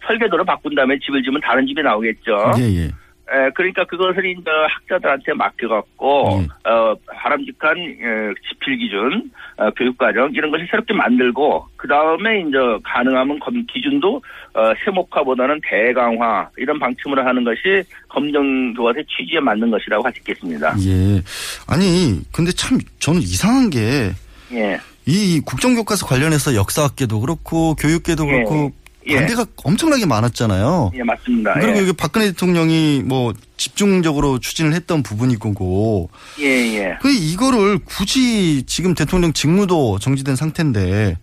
[0.07, 2.53] 설계도를 바꾼 다음에 집을 지면 다른 집이 나오겠죠.
[2.61, 2.91] 예, 예.
[3.31, 10.67] 에, 그러니까 그것을 이제 학자들한테 맡겨갖고 어, 바람직한 에, 지필 기준, 어, 교육과정 이런 것을
[10.71, 14.23] 새롭게 만들고 그 다음에 이제 가능하면 검 기준도
[14.55, 20.75] 어, 세목화보다는 대강화 이런 방침으로 하는 것이 검정 교과서의 취지에 맞는 것이라고 할 수 있겠습니다.
[20.87, 21.23] 예.
[21.67, 24.11] 아니, 근데 참 저는 이상한 게
[24.53, 24.79] 예.
[25.07, 28.31] 이 국정교과서 관련해서 역사학계도 그렇고 교육계도 예.
[28.31, 28.88] 그렇고 예.
[29.17, 30.93] 반대가 엄청나게 많았잖아요.
[30.95, 31.55] 예, 맞습니다.
[31.55, 31.93] 그리고 예.
[31.97, 36.11] 박근혜 대통령이 뭐 집중적으로 추진을 했던 부분일 거고.
[36.41, 36.99] 예, 예.
[37.01, 41.17] 그 이거를 굳이 지금 대통령 직무도 정지된 상태인데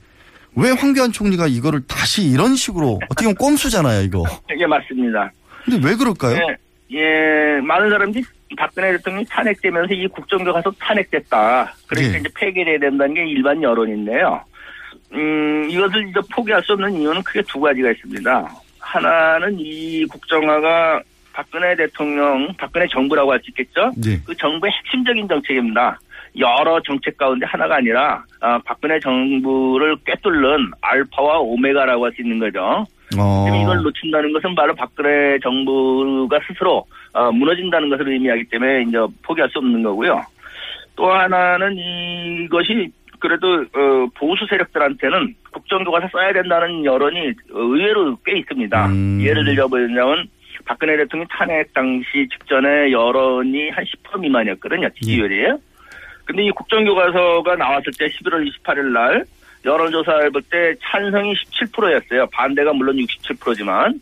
[0.56, 4.24] 왜 황교안 총리가 이거를 다시 이런 식으로 어떻게 보면 꼼수잖아요, 이거.
[4.58, 5.32] 예, 맞습니다.
[5.64, 6.36] 근데 왜 그럴까요?
[6.36, 8.24] 예, 예, 많은 사람들이
[8.58, 11.74] 박근혜 대통령이 탄핵되면서 이 국정교과서 탄핵됐다.
[11.88, 12.20] 그러니까 예.
[12.20, 14.42] 이제 폐기해야 된다는 게 일반 여론인데요.
[15.16, 18.50] 음, 이것을 이제 포기할 수 없는 이유는 크게 두 가지가 있습니다.
[18.80, 21.02] 하나는 이 국정화가
[21.34, 23.92] 박근혜 대통령, 박근혜 정부라고 할 수 있겠죠?
[23.98, 24.18] 네.
[24.26, 26.00] 그 정부의 핵심적인 정책입니다.
[26.38, 32.86] 여러 정책 가운데 하나가 아니라 아, 박근혜 정부를 꿰뚫는 알파와 오메가라고 할 수 있는 거죠.
[33.18, 33.46] 어.
[33.46, 39.50] 지금 이걸 놓친다는 것은 바로 박근혜 정부가 스스로 어, 무너진다는 것을 의미하기 때문에 이제 포기할
[39.50, 40.22] 수 없는 거고요.
[40.96, 48.90] 또 하나는 이것이 그래도 어, 보수 세력들한테는 국정교과서 써야 된다는 여론이 의외로 꽤 있습니다.
[49.22, 50.28] 예를 들자면
[50.66, 54.90] 박근혜 대통령 탄핵 당시 직전에 여론이 한 10% 미만이었거든요.
[54.90, 55.60] 지지율이에요.
[56.26, 59.26] 근데 이 국정교과서가 나왔을 때 11월 28일 날
[59.64, 62.28] 여론조사를 볼 때 찬성이 17%였어요.
[62.32, 64.00] 반대가 물론 67%지만.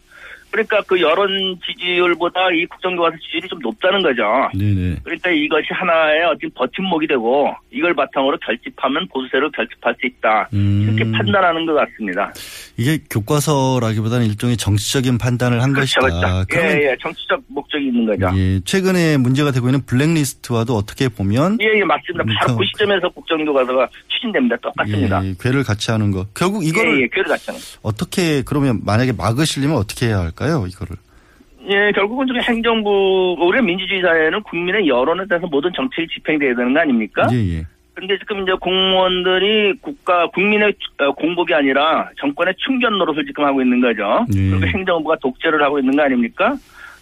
[0.53, 4.21] 그러니까 그 여론 지지율보다 이 국정교과서 지지율이 좀 높다는 거죠.
[4.53, 4.97] 네네.
[5.03, 10.49] 그러니까 이것이 하나의 어떤 버팀목이 되고 이걸 바탕으로 결집하면 보수세로 결집할 수 있다.
[10.51, 12.31] 이렇게 판단하는 것 같습니다.
[12.77, 16.45] 이게 교과서라기보다는 일종의 정치적인 판단을 한 그렇죠, 것이다.
[16.45, 16.67] 그렇죠.
[16.67, 18.29] 예, 예, 정치적 목적이 있는 거죠.
[18.37, 22.25] 예, 최근에 문제가 되고 있는 블랙리스트와도 어떻게 보면 예, 예, 맞습니다.
[22.39, 23.87] 바로 음, 그 시점에서 국정교과서가
[24.23, 24.55] 추진됩니다.
[24.57, 25.25] 똑같습니다.
[25.25, 26.25] 예, 괴를 같이 하는 거.
[26.33, 27.65] 결국 이거를 예, 예, 괴를 같이 하는 거.
[27.83, 30.65] 어떻게 그러면 만약에 막으시려면 어떻게 해야 할까요?
[30.67, 30.95] 이거를.
[31.69, 36.79] 예, 결국은 저기 행정부, 우리 민주주의 사회는 국민의 여론에 따라서 모든 정책이 집행돼야 되는 거
[36.79, 37.27] 아닙니까?
[37.31, 37.67] 예, 예.
[37.93, 43.79] 근데 지금 이제 공무원들이 국가, 국민의 어, 공복이 아니라 정권의 충견 노릇을 지금 하고 있는
[43.79, 44.25] 거죠.
[44.35, 44.49] 예.
[44.49, 46.55] 그리고 행정부가 독재를 하고 있는 거 아닙니까?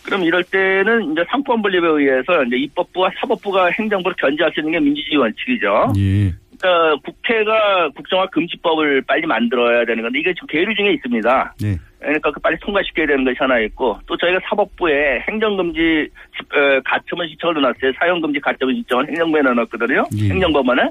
[0.03, 4.79] 그럼 이럴 때는 이제 상권 분립에 의해서 이제 입법부와 사법부가 행정부를 견제할 수 있는 게
[4.79, 5.93] 민주주의 원칙이죠.
[5.97, 6.33] 예.
[6.61, 11.55] 그러니까 국회가 국정화 금지법을 빨리 만들어야 되는 건데 이게 지금 계류 중에 있습니다.
[11.61, 11.77] 네.
[11.99, 16.09] 그러니까 그 빨리 통과시켜야 되는 것이 하나 있고 또 저희가 사법부에 행정금지
[16.53, 17.91] 어, 가처분 신청을 넣어놨어요.
[17.99, 20.05] 사용금지 가처분 신청을 행정부에 넣어놨거든요.
[20.17, 20.29] 예.
[20.29, 20.89] 행정법원에.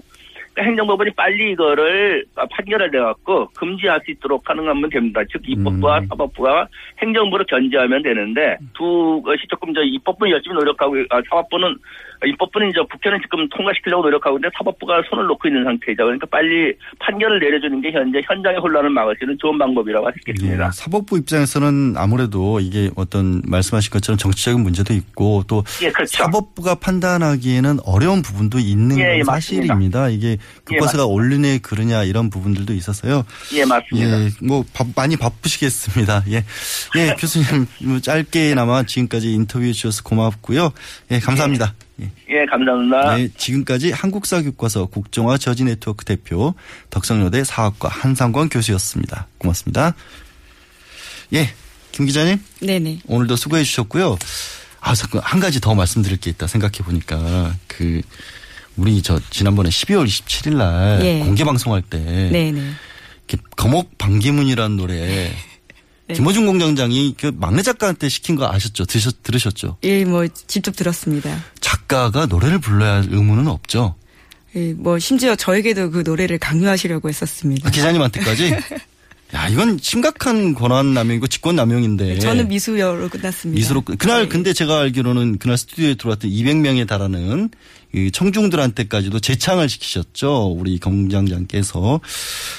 [0.55, 5.21] 그러니까 행정법원이 빨리 이거를 판결을 내갖고 금지할 수 있도록 하는 됩니다.
[5.31, 6.69] 즉 입법부와 사법부가
[7.01, 11.77] 행정부를 견제하면 되는데 두 것이 조금 저 입법부는 열심히 노력하고 아, 사법부는
[12.27, 16.05] 입법부는 이제 국회는 지금 통과시키려고 노력하고 있는데 사법부가 손을 놓고 있는 상태이죠.
[16.05, 20.19] 그러니까 빨리 판결을 내려주는 게 현재 현장의 혼란을 막을 수 있는 좋은 방법이라고 할 수
[20.31, 20.67] 있겠습니다.
[20.67, 26.25] 예, 사법부 입장에서는 아무래도 이게 어떤 말씀하신 것처럼 정치적인 문제도 있고 또 예, 그렇죠.
[26.25, 30.09] 사법부가 판단하기에는 어려운 부분도 있는 예, 건 예, 사실입니다.
[30.11, 30.37] 이게
[30.67, 31.05] 교과서가 맞습니다.
[31.07, 33.25] 옳으냐 그르냐 이런 부분들도 있어서요.
[33.53, 34.25] 예, 맞습니다.
[34.25, 36.25] 예, 뭐 바- 많이 바쁘시겠습니다.
[36.29, 36.45] 예,
[36.97, 40.73] 예 교수님 뭐 짧게나마 지금까지 인터뷰해 주셔서 고맙고요.
[41.11, 41.75] 예, 감사합니다.
[42.01, 42.11] 예.
[42.31, 43.17] 예, 감사합니다.
[43.17, 46.55] 네, 지금까지 한국사 교과서 국정화 저지 네트워크 대표
[46.91, 49.27] 덕성여대 사학과 한상권 교수였습니다.
[49.39, 49.95] 고맙습니다.
[51.33, 51.51] 예,
[51.93, 53.01] 김 기자님 네네.
[53.07, 54.19] 오늘도 수고해 주셨고요.
[54.81, 58.01] 아, 잠깐 한 가지 더 말씀드릴 게 있다 생각해 보니까 그
[58.77, 61.19] 우리 저 지난번에 12월 27일 날 예.
[61.21, 62.63] 공개 방송할 때 네네.
[63.57, 65.33] 거목 방기문이라는 노래
[66.09, 66.15] 네.
[66.15, 68.85] 김호중 공장장이 그 막내 작가한테 시킨 거 아셨죠?
[68.87, 69.77] 드셨, 들으셨죠?
[69.85, 71.45] 예, 뭐 직접 들었습니다.
[71.61, 73.95] 작가가 노래를 불러야 할 의무는 없죠.
[74.57, 77.69] 예, 뭐 심지어 저에게도 그 노래를 강요하시려고 했었습니다.
[77.69, 78.57] 아, 기자님한테까지?
[79.35, 82.19] 야, 이건 심각한 권한 남용이고 직권 남용인데.
[82.19, 83.57] 저는 미수여로 끝났습니다.
[83.57, 87.49] 미수로 끝- 그날 근데 제가 알기로는 그날 스튜디오에 들어왔던 200명에 달하는
[87.93, 90.55] 이 청중들한테까지도 재창을 시키셨죠.
[90.57, 92.01] 우리 공장장께서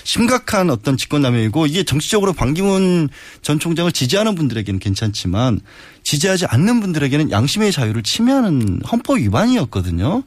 [0.04, 3.08] 심각한 어떤 직권남용이고 이게 정치적으로 반기문
[3.42, 5.62] 전 총장을 지지하는 분들에게는 괜찮지만
[6.04, 10.24] 지지하지 않는 분들에게는 양심의 자유를 침해하는 헌법 위반이었거든요.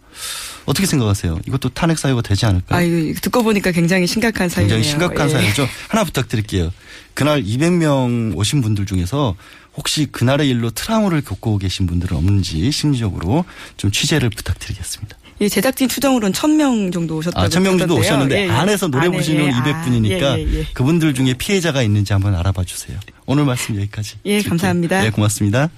[0.64, 1.40] 어떻게 생각하세요?
[1.46, 2.78] 이것도 탄핵 사유가 되지 않을까요?
[2.78, 4.76] 아유, 듣고 보니까 굉장히 심각한 사유네요.
[4.76, 5.32] 굉장히 심각한 예.
[5.32, 5.68] 사유죠.
[5.88, 6.72] 하나 부탁드릴게요.
[7.14, 9.36] 그날 200명 오신 분들 중에서
[9.76, 13.44] 혹시 그날의 일로 트라우마를 겪고 계신 분들은 없는지 심리적으로
[13.76, 15.16] 좀 취재를 부탁드리겠습니다.
[15.40, 18.00] 예, 제작진 추정으로는 1000명 정도 오셨다고 아, 천명 정도 하던데요.
[18.00, 18.50] 오셨는데 예, 예.
[18.50, 20.64] 안에서 노래 안에, 부르시는 예, 200분이니까 아, 예, 예, 예.
[20.74, 22.98] 그분들 중에 피해자가 있는지 한번 알아봐 주세요.
[23.26, 24.18] 오늘 말씀 여기까지.
[24.26, 25.02] 예, 감사합니다.
[25.02, 25.70] 네, 고맙습니다.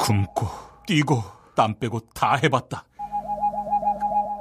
[0.00, 0.48] 굶고
[0.86, 1.22] 뛰고
[1.56, 2.84] 땀 빼고 다 해봤다.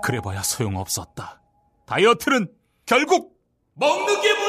[0.03, 1.41] 그래봐야 소용없었다.
[1.85, 2.47] 다이어트는
[2.85, 3.33] 결국
[3.75, 4.48] 먹는 게 문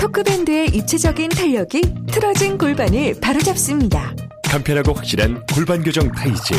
[0.00, 4.14] 토크밴드의 입체적인 탄력이 틀어진 골반을 바로잡습니다.
[4.44, 6.54] 간편하고 확실한 골반 교정 타이즈.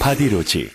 [0.00, 0.70] 바디로직.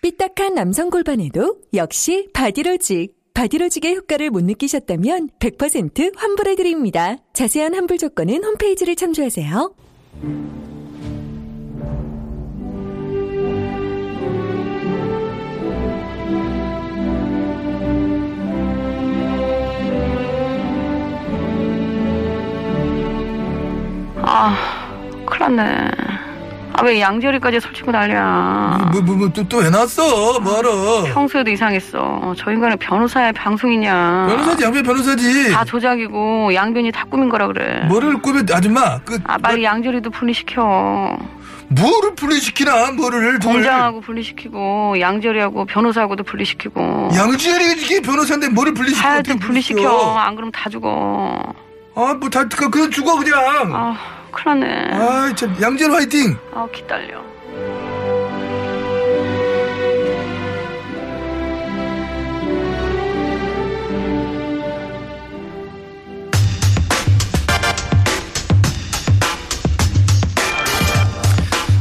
[0.00, 3.14] 삐딱한 남성 골반에도 역시 바디로직.
[3.34, 7.18] 바디로직의 효과를 못 느끼셨다면 100% 환불해드립니다.
[7.34, 9.74] 자세한 환불 조건은 홈페이지를 참조하세요.
[24.26, 24.56] 아,
[25.24, 25.90] 큰일 났네.
[26.78, 28.90] 아, 왜 양재리까지 설치고 난리야.
[28.92, 30.40] 뭐, 뭐, 뭐, 또, 또 해놨어?
[30.40, 31.04] 뭐하러?
[31.04, 32.34] 평소에도 이상했어.
[32.36, 34.26] 저 인간은 변호사야, 방송이냐.
[34.28, 35.52] 변호사지, 양변 변호사지.
[35.52, 37.84] 다 조작이고, 양변이 다 꾸민 거라 그래.
[37.88, 38.98] 뭐를 꾸며, 아줌마.
[39.06, 41.16] 그, 아, 빨리 양재리도 분리시켜.
[41.68, 43.38] 뭐를 분리시키나, 뭐를.
[43.38, 47.08] 공장하고 분리시키고, 양재리하고 변호사하고도 분리시키고.
[47.14, 49.08] 양재리, 이게 변호사인데 뭐를 분리시켜?
[49.08, 50.16] 하여튼 분리시켜.
[50.18, 51.42] 안 그러면 다 죽어.
[51.94, 53.40] 아, 뭐, 다, 그, 그냥 죽어, 그냥.
[53.74, 53.96] 아,
[54.36, 54.94] 큰일 났네.
[54.94, 56.36] 아, 참, 양재리 화이팅!
[56.52, 57.24] 아, 기다려.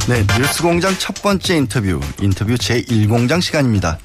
[0.07, 3.97] 네, 뉴스공장 첫 번째 인터뷰, 인터뷰 제1공장 시간입니다.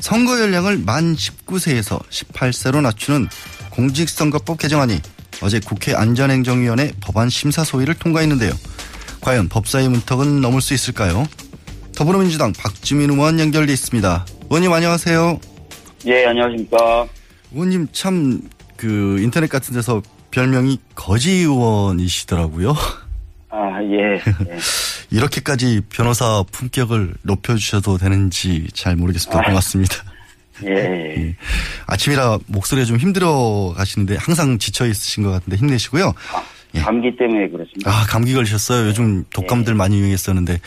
[0.00, 3.28] 선거 연령을 만 19세에서 18세로 낮추는
[3.70, 5.00] 공직선거법 개정안이
[5.42, 8.52] 어제 국회 안전행정위원회 법안 심사 소위를 통과했는데요.
[9.20, 11.26] 과연 법사위 문턱은 넘을 수 있을까요?
[11.96, 14.26] 더불어민주당 박주민 의원 연결돼 있습니다.
[14.50, 15.40] 의원님 안녕하세요.
[16.06, 17.06] 예, 안녕하십니까.
[17.52, 18.40] 의원님 참
[18.78, 22.74] 그 인터넷 같은 데서 별명이 거지 의원이시더라고요.
[23.50, 24.14] 아, 예.
[24.14, 24.58] 예.
[25.10, 29.42] 이렇게까지 변호사 품격을 높여주셔도 되는지 잘 모르겠습니다.
[29.42, 29.96] 고맙습니다.
[30.66, 31.36] 예, 예.
[31.86, 36.14] 아침이라 목소리가 좀 힘들어 가시는데 항상 지쳐 있으신 것 같은데 힘내시고요.
[36.74, 36.80] 예.
[36.80, 37.90] 감기 때문에 그렇습니다.
[37.90, 38.88] 아, 감기 걸리셨어요.
[38.88, 40.60] 요즘 독감들 많이 유행했었는데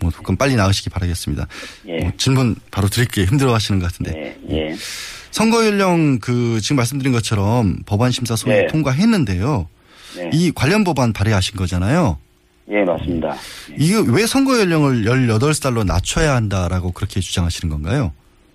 [0.00, 1.46] 뭐 독감 빨리 나으시기 바라겠습니다.
[1.88, 1.98] 예.
[1.98, 3.26] 뭐 질문 바로 드릴게요.
[3.26, 4.36] 힘들어 하시는 것 같은데.
[4.50, 4.76] 예, 예.
[5.30, 8.66] 선거 연령 그 지금 말씀드린 것처럼 법안 심사 소위 네.
[8.66, 9.68] 통과했는데요.
[10.16, 10.30] 네.
[10.32, 12.18] 이 관련 법안 발의하신 거잖아요.
[12.70, 13.34] 예, 맞습니다.
[13.76, 18.12] 이게 왜 선거 연령을 18살로 낮춰야 한다라고 그렇게 주장하시는 건가요?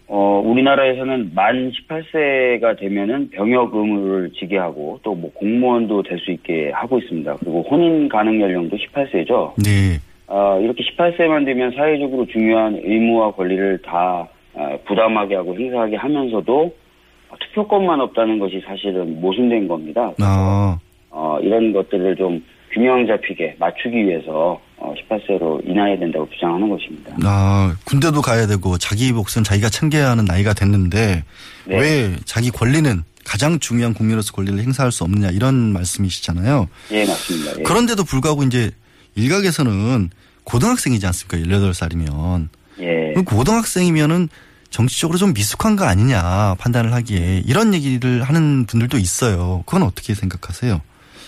[0.08, 6.72] 어, 우리나라에서는 만 18세가 되면은 병역 의무를 지게 하고 또 뭐 공무원도 될 수 있게
[6.72, 7.38] 하고 있습니다.
[7.40, 9.54] 그리고 혼인 가능 연령도 18세죠.
[9.64, 10.00] 네.
[10.28, 16.76] 아, 이렇게 18세만 되면 사회적으로 중요한 의무와 권리를 다 아, 부담하게 하고 행사하게 하면서도
[17.40, 20.12] 투표권만 없다는 것이 사실은 모순된 겁니다.
[20.22, 20.78] 아,
[21.10, 27.16] 어, 이런 것들을 좀 균형 잡히게 맞추기 위해서 어, 18세로 인하해야 된다고 주장하는 것입니다.
[27.24, 31.24] 아, 군대도 가야 되고 자기 몫은 자기가 챙겨야 하는 나이가 됐는데
[31.66, 31.80] 네.
[31.80, 36.68] 왜 자기 권리는 가장 중요한 국민으로서 권리를 행사할 수 없느냐 이런 말씀이시잖아요.
[36.92, 37.60] 예, 맞습니다.
[37.60, 37.64] 예.
[37.64, 38.72] 그런데도 불구하고 이제
[39.16, 40.10] 일각에서는
[40.44, 41.38] 고등학생이지 않습니까?
[41.38, 42.50] 18살이면.
[42.82, 43.14] 예.
[43.26, 44.28] 고등학생이면은
[44.70, 49.64] 정치적으로 좀 미숙한 거 아니냐 판단을 하기에 이런 얘기를 하는 분들도 있어요.
[49.68, 50.82] 그건 어떻게 생각하세요?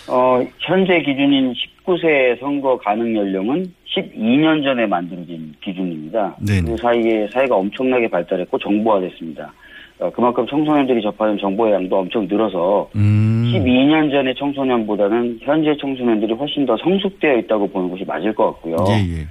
[0.08, 1.54] 어, 현재 기준인
[1.86, 6.36] 19세 선거 가능 연령은 12년 전에 만들어진 기준입니다.
[6.46, 6.70] 네네.
[6.70, 9.52] 그 사이에 사회가 엄청나게 발달했고 정보화됐습니다.
[9.98, 13.50] 어, 그만큼 청소년들이 접하는 정보의 양도 엄청 늘어서 음.
[13.54, 18.76] 12년 전의 청소년보다는 현재 청소년들이 훨씬 더 성숙되어 있다고 보는 것이 맞을 것 같고요.
[18.90, 19.26] 예, 예.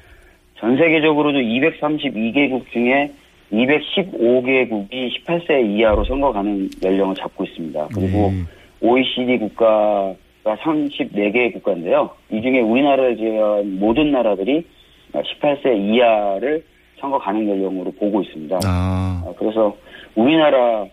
[0.57, 3.11] 전 세계적으로도 232개국 중에
[3.53, 7.89] 215개국이 18세 이하로 선거 가능 연령을 잡고 있습니다.
[7.93, 8.41] 그리고 네.
[8.81, 10.15] OECD 국가
[10.53, 12.11] 34개 국가인데요.
[12.31, 14.65] 이 중에 우리나라를 제외한 모든 나라들이
[15.13, 16.63] 18세 이하를
[16.99, 18.59] 선거 가능 연령으로 보고 있습니다.
[18.63, 19.23] 아.
[19.25, 19.75] 어, 그래서
[20.15, 20.85] 우리나라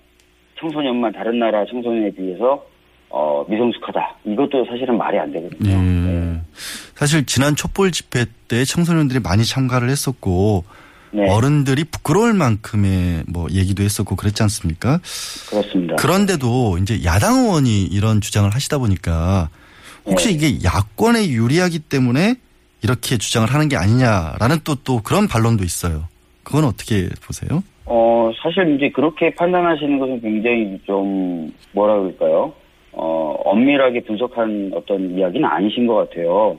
[0.58, 2.64] 청소년만 다른 나라 청소년에 비해서
[3.10, 4.16] 어, 미성숙하다.
[4.24, 5.70] 이것도 사실은 말이 안 되거든요.
[5.70, 6.40] 예.
[6.94, 10.64] 사실 지난 촛불 집회 때 청소년들이 많이 참가를 했었고
[11.12, 11.28] 네.
[11.30, 14.98] 어른들이 부끄러울 만큼의 뭐 얘기도 했었고 그랬지 않습니까?
[15.50, 15.96] 그렇습니다.
[15.96, 19.48] 그런데도 이제 야당 의원이 이런 주장을 하시다 보니까
[20.06, 20.34] 혹시 네.
[20.34, 22.36] 이게 야권에 유리하기 때문에
[22.82, 26.08] 이렇게 주장을 하는 게 아니냐라는 또 또 그런 반론도 있어요.
[26.42, 27.62] 그건 어떻게 보세요?
[27.84, 32.52] 어, 사실 이제 그렇게 판단하시는 것은 굉장히 좀, 뭐라 그럴까요?
[32.92, 36.56] 어, 엄밀하게 분석한 어떤 이야기는 아니신 것 같아요.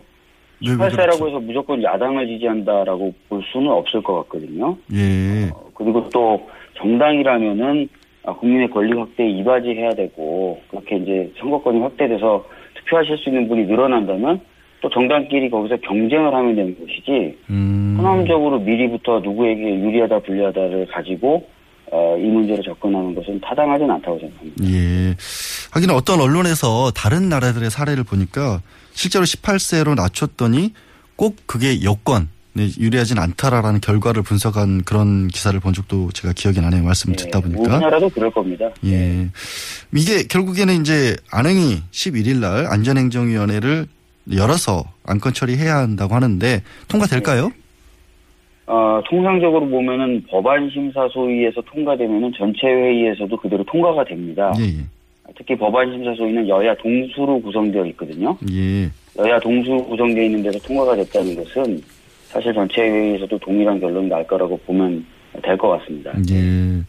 [0.66, 4.78] 왜, 왜 18세라고 해서 무조건 야당을 지지한다라고 볼 수는 없을 것 같거든요.
[4.94, 5.52] 예.
[5.74, 6.48] 그리고 또
[6.78, 7.90] 정당이라면은
[8.26, 12.46] 아, 국민의 권리 확대에 이바지해야 되고 그렇게 이제 선거권이 확대돼서
[12.76, 14.40] 투표하실 수 있는 분이 늘어난다면
[14.82, 17.96] 또 정당끼리 거기서 경쟁을 하면 되는 것이지 음.
[17.98, 21.48] 선언적으로 미리부터 누구에게 유리하다 불리하다를 가지고
[21.92, 24.64] 어, 이 문제를 접근하는 것은 타당하진 않다고 생각합니다.
[24.66, 25.16] 예.
[25.74, 28.62] 하긴 어떤 언론에서 다른 나라들의 사례를 보니까
[28.94, 30.74] 실제로 18세로 낮췄더니
[31.16, 36.84] 꼭 그게 여권 네, 유리하진 않다라는 결과를 분석한 그런 기사를 본 적도 제가 기억이 나네요.
[36.84, 37.62] 말씀을 듣다 보니까.
[37.62, 38.70] 우리나라도 그럴 겁니다.
[38.86, 39.28] 예.
[39.92, 43.88] 이게 결국에는 이제 안행이 11일 날 안전행정위원회를
[44.36, 47.52] 열어서 안건 처리해야 한다고 하는데 통과될까요?
[48.68, 54.54] 어, 통상적으로 보면은 법안 심사 소위에서 통과되면은 전체 회의에서도 그대로 통과가 됩니다.
[54.60, 54.86] 예, 예.
[55.38, 58.38] 특히 법안 심사 소위는 여야 동수로 구성되어 있거든요.
[58.52, 58.90] 예.
[59.18, 61.82] 여야 동수로 구성되어 있는 데서 통과가 됐다는 것은
[62.28, 65.06] 사실 전체 회의에서도 동일한 결론이 날 거라고 보면
[65.44, 66.12] 될 것 같습니다.
[66.30, 66.84] 예.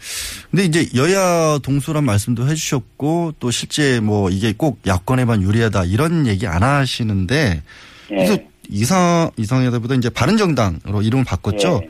[0.51, 6.47] 근데 이제 여야 동수란 말씀도 해주셨고 또 실제 뭐 이게 꼭 야권에만 유리하다 이런 얘기
[6.47, 7.63] 안 하시는데
[8.11, 8.15] 예.
[8.15, 8.37] 그래서
[8.71, 11.81] 이상 이상하다보다 이제 바른정당으로 이름을 바꿨죠.
[11.83, 11.89] 예.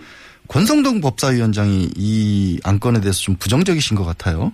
[0.48, 4.52] 권성동 법사위원장이 이 안건에 대해서 좀 부정적이신 것 같아요.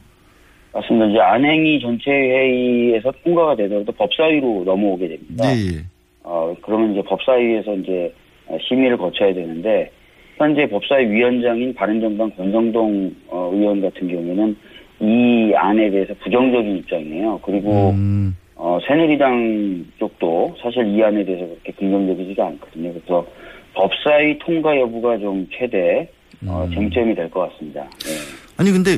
[0.72, 1.06] 맞습니다.
[1.06, 5.44] 이제 안행이 전체 회의에서 통과가 되더라도 법사위로 넘어오게 됩니다.
[5.46, 5.84] 예, 예.
[6.22, 8.12] 어, 그러면 이제 법사위에서 이제
[8.68, 9.90] 심의를 거쳐야 되는데,
[10.36, 14.56] 현재 법사위 위원장인 바른정당 권성동 어, 의원 같은 경우에는
[15.00, 17.40] 이 안에 대해서 부정적인 입장이에요.
[17.42, 18.36] 그리고, 음.
[18.54, 22.92] 어, 새누리당 쪽도 사실 이 안에 대해서 그렇게 긍정적이지가 않거든요.
[22.92, 23.26] 그래서
[23.74, 26.08] 법사위 통과 여부가 좀 최대,
[26.46, 26.74] 어, 음.
[26.74, 27.82] 쟁점이 될 것 같습니다.
[28.04, 28.10] 네.
[28.58, 28.90] 아니 근데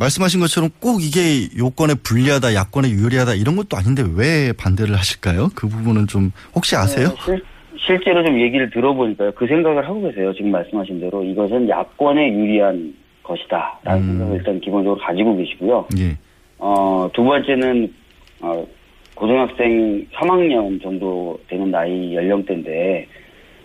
[0.00, 5.50] 말씀하신 것처럼 꼭 이게 요건에 불리하다, 야권에 유리하다 이런 것도 아닌데 왜 반대를 하실까요?
[5.54, 7.08] 그 부분은 좀 혹시 아세요?
[7.08, 7.44] 네, 실,
[7.76, 9.32] 실제로 좀 얘기를 들어보니까요.
[9.32, 10.32] 그 생각을 하고 계세요.
[10.32, 13.78] 지금 말씀하신 대로 이것은 야권에 유리한 것이다.
[13.84, 14.08] 라는 음.
[14.08, 15.86] 생각을 일단 기본적으로 가지고 계시고요.
[15.98, 16.16] 예.
[16.58, 17.92] 어, 두 번째는,
[18.40, 18.66] 어,
[19.14, 23.06] 고등학생 3학년 정도 되는 나이 연령대인데,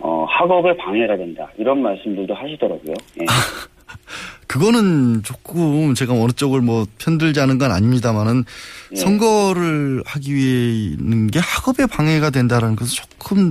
[0.00, 1.50] 어, 학업에 방해가 된다.
[1.56, 2.94] 이런 말씀들도 하시더라고요.
[3.20, 3.24] 예.
[4.46, 8.44] 그거는 조금 제가 어느 쪽을 뭐 편들자는 건 아닙니다만은
[8.92, 8.96] 예.
[8.96, 13.50] 선거를 하기 위해 있는 게 학업에 방해가 된다라는 것은 조금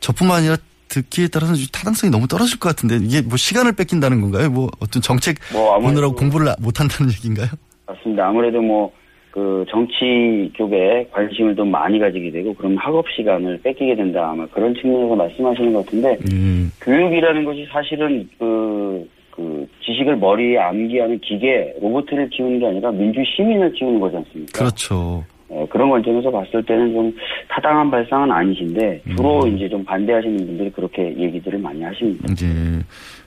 [0.00, 0.56] 저뿐만 아니라
[0.88, 4.50] 듣기에 따라서 좀 타당성이 너무 떨어질 것 같은데 이게 뭐 시간을 뺏긴다는 건가요?
[4.50, 7.48] 뭐 어떤 정책 뭐 보느라고 공부를 못 한다는 얘기인가요?
[7.86, 8.28] 맞습니다.
[8.28, 8.90] 아무래도 뭐,
[9.30, 14.30] 그 정치 쪽에 관심을 좀 많이 가지게 되고, 그럼 학업 시간을 뺏기게 된다.
[14.30, 16.70] 아마 그런 측면에서 말씀하시는 것 같은데, 음.
[16.80, 23.72] 교육이라는 것이 사실은 그, 그 지식을 머리에 암기하는 기계, 로봇을 키우는 게 아니라 민주 시민을
[23.72, 24.56] 키우는 거지 않습니까?
[24.56, 25.24] 그렇죠.
[25.50, 27.16] 예, 그런 관점에서 봤을 때는 좀
[27.48, 29.56] 타당한 발상은 아니신데, 주로 음.
[29.56, 32.30] 이제 좀 반대하시는 분들이 그렇게 얘기들을 많이 하십니다.
[32.30, 32.46] 이제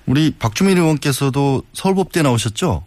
[0.07, 2.83] 우리 박주민 의원께서도 서울법대 나오셨죠?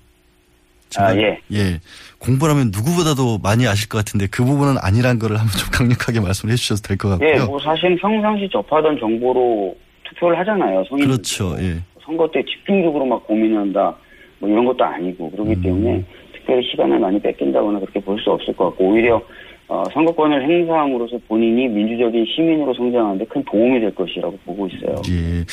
[0.97, 1.39] 아, 예.
[1.53, 1.79] 예.
[2.19, 6.57] 공부라면 누구보다도 많이 아실 것 같은데 그 부분은 아니란 거를 한번 좀 강력하게 말씀을 해
[6.57, 7.47] 주셔도 될것 예, 같고요.
[7.47, 10.83] 뭐 사실 평상시 접하던 정보로 투표를 하잖아요.
[10.89, 11.55] 성인 그렇죠.
[11.61, 11.79] 예.
[12.11, 13.95] 선거 때 집중적으로 막 고민한다
[14.41, 15.63] 뭐 이런 것도 아니고 그렇기 음.
[15.63, 16.05] 때문에
[16.35, 19.23] 특별히 시간을 많이 뺏긴다거나 그렇게 볼 수 없을 것 같고 오히려
[19.69, 24.97] 어, 선거권을 행사함으로써 본인이 민주적인 시민으로 성장하는데 큰 도움이 될 것이라고 보고 있어요.
[25.09, 25.45] 예.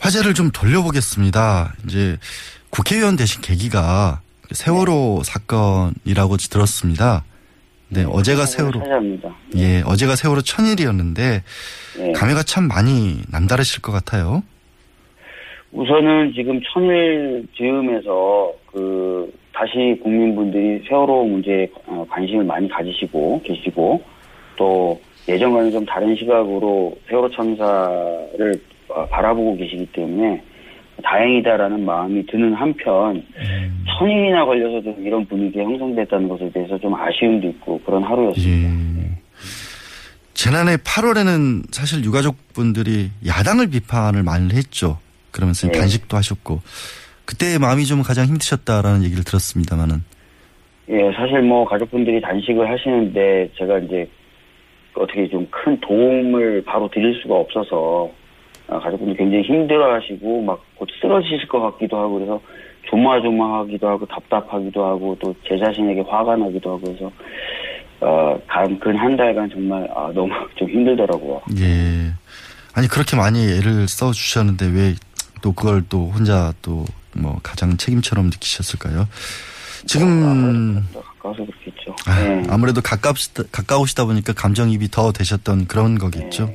[0.00, 1.74] 화제를 좀 돌려보겠습니다.
[1.84, 2.16] 이제
[2.70, 7.24] 국회의원 되신 계기가 세월호 사건이라고 들었습니다.
[7.90, 8.80] 네, 어제가 세월호.
[8.80, 9.28] 찾아합니다.
[9.56, 11.42] 예, 어제가 세월호 천일이었는데
[12.00, 12.12] 예.
[12.12, 14.42] 감회가 참 많이 남다르실 것 같아요.
[15.74, 24.00] 우선은 지금 천일 즈음에서 그 다시 국민분들이 세월호 문제에 어, 관심을 많이 가지시고 계시고
[24.56, 28.54] 또 예전과는 좀 다른 시각으로 세월호 참사를
[28.88, 30.42] 어, 바라보고 계시기 때문에
[31.02, 33.24] 다행이다라는 마음이 드는 한편
[33.98, 38.68] 천일이나 걸려서 좀 이런 분위기가 형성됐다는 것에 대해서 좀 아쉬움도 있고 그런 하루였습니다.
[40.34, 44.98] 지난해 8월에는 사실 유가족분들이 야당을 비판을 많이 했죠.
[45.34, 45.78] 그러면서 네.
[45.78, 46.60] 단식도 하셨고
[47.26, 50.02] 그때 마음이 좀 가장 힘드셨다라는 얘기를 들었습니다만은
[50.90, 54.08] 예, 사실 뭐 가족분들이 단식을 하시는데 제가 이제
[54.94, 58.10] 어떻게 좀 큰 도움을 바로 드릴 수가 없어서
[58.68, 62.40] 아, 가족분들 굉장히 힘들어하시고 막 곧 쓰러지실 것 같기도 하고 그래서
[62.90, 67.10] 조마조마하기도 하고 답답하기도 하고 또 제 자신에게 화가 나기도 하고 그래서
[68.00, 71.40] 어간근한 달간 정말 아, 너무 좀 힘들더라고요.
[71.58, 72.12] 예.
[72.74, 74.94] 아니 그렇게 많이 애를 써 주셨는데 왜
[75.44, 79.08] 또 그걸 또 혼자 또 뭐 가장 책임처럼 느끼셨을까요?
[79.86, 81.94] 지금 가까워서 그렇겠죠.
[82.06, 82.42] 아, 네.
[82.48, 86.52] 아무래도 가깝시다, 가까우시다 보니까 감정입이 더 되셨던 그런 거겠죠.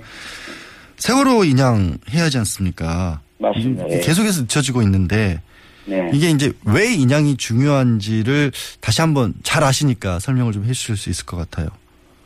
[0.97, 3.21] 세월호 인양 해야 하지 않습니까?
[3.39, 3.85] 맞습니다.
[3.89, 3.99] 예.
[3.99, 5.41] 계속해서 늦춰지고 있는데
[5.85, 6.09] 네.
[6.13, 11.37] 이게 이제 왜 인양이 중요한지를 다시 한번 잘 아시니까 설명을 좀 해주실 수 있을 것
[11.37, 11.69] 같아요.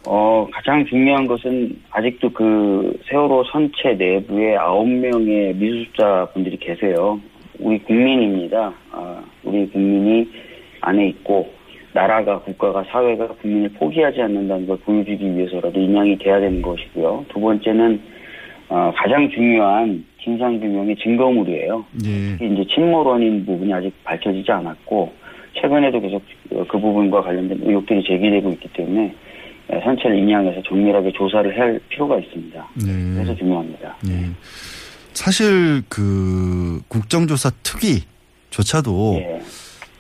[0.05, 7.19] 어, 가장 중요한 것은 아직도 그 세월호 선체 내부에 아홉 명의 미수습자 분들이 계세요.
[7.59, 8.73] 우리 국민입니다.
[8.91, 10.27] 아, 우리 국민이
[10.81, 11.49] 안에 있고
[11.93, 17.25] 나라가 국가가 사회가 국민을 포기하지 않는다는 걸 보여주기 위해서라도 인양이 돼야 되는 것이고요.
[17.29, 18.01] 두 번째는
[18.69, 21.85] 어, 가장 중요한 진상규명의 증거물이에요.
[22.05, 22.09] 예.
[22.37, 25.13] 특히 이제 침몰 원인 부분이 아직 밝혀지지 않았고
[25.53, 29.13] 최근에도 계속 그- 그 부분과 관련된 의혹들이 제기되고 있기 때문에
[29.69, 32.67] 에, 선체를 인양해서 정밀하게 조사를 할 필요가 있습니다.
[32.85, 33.13] 네.
[33.13, 33.97] 그래서 중요합니다.
[34.09, 34.29] 예.
[35.13, 39.41] 사실 그 국정조사 특위조차도 예.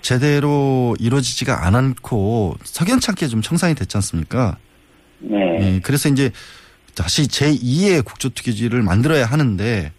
[0.01, 4.57] 제대로 이루어지지가 않고 석연찮게 좀 청산이 됐지 않습니까?
[5.19, 5.37] 네.
[5.61, 6.29] 예, 그래서 이제
[6.95, 9.91] 다시 제2의 국조특위지를 만들어야 하는데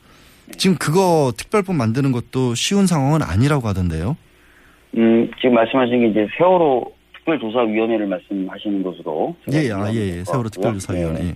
[0.58, 4.16] 지금 그거 특별법 만드는 것도 쉬운 상황은 아니라고 하던데요.
[4.96, 6.93] 음, 지금 말씀하신 게 이제 세월호
[7.25, 10.25] 특별조사위원회를 말씀하시는 것으로 예, 아, 예, 예.
[10.25, 11.20] 세월호 특별조사위원회.
[11.29, 11.35] 예.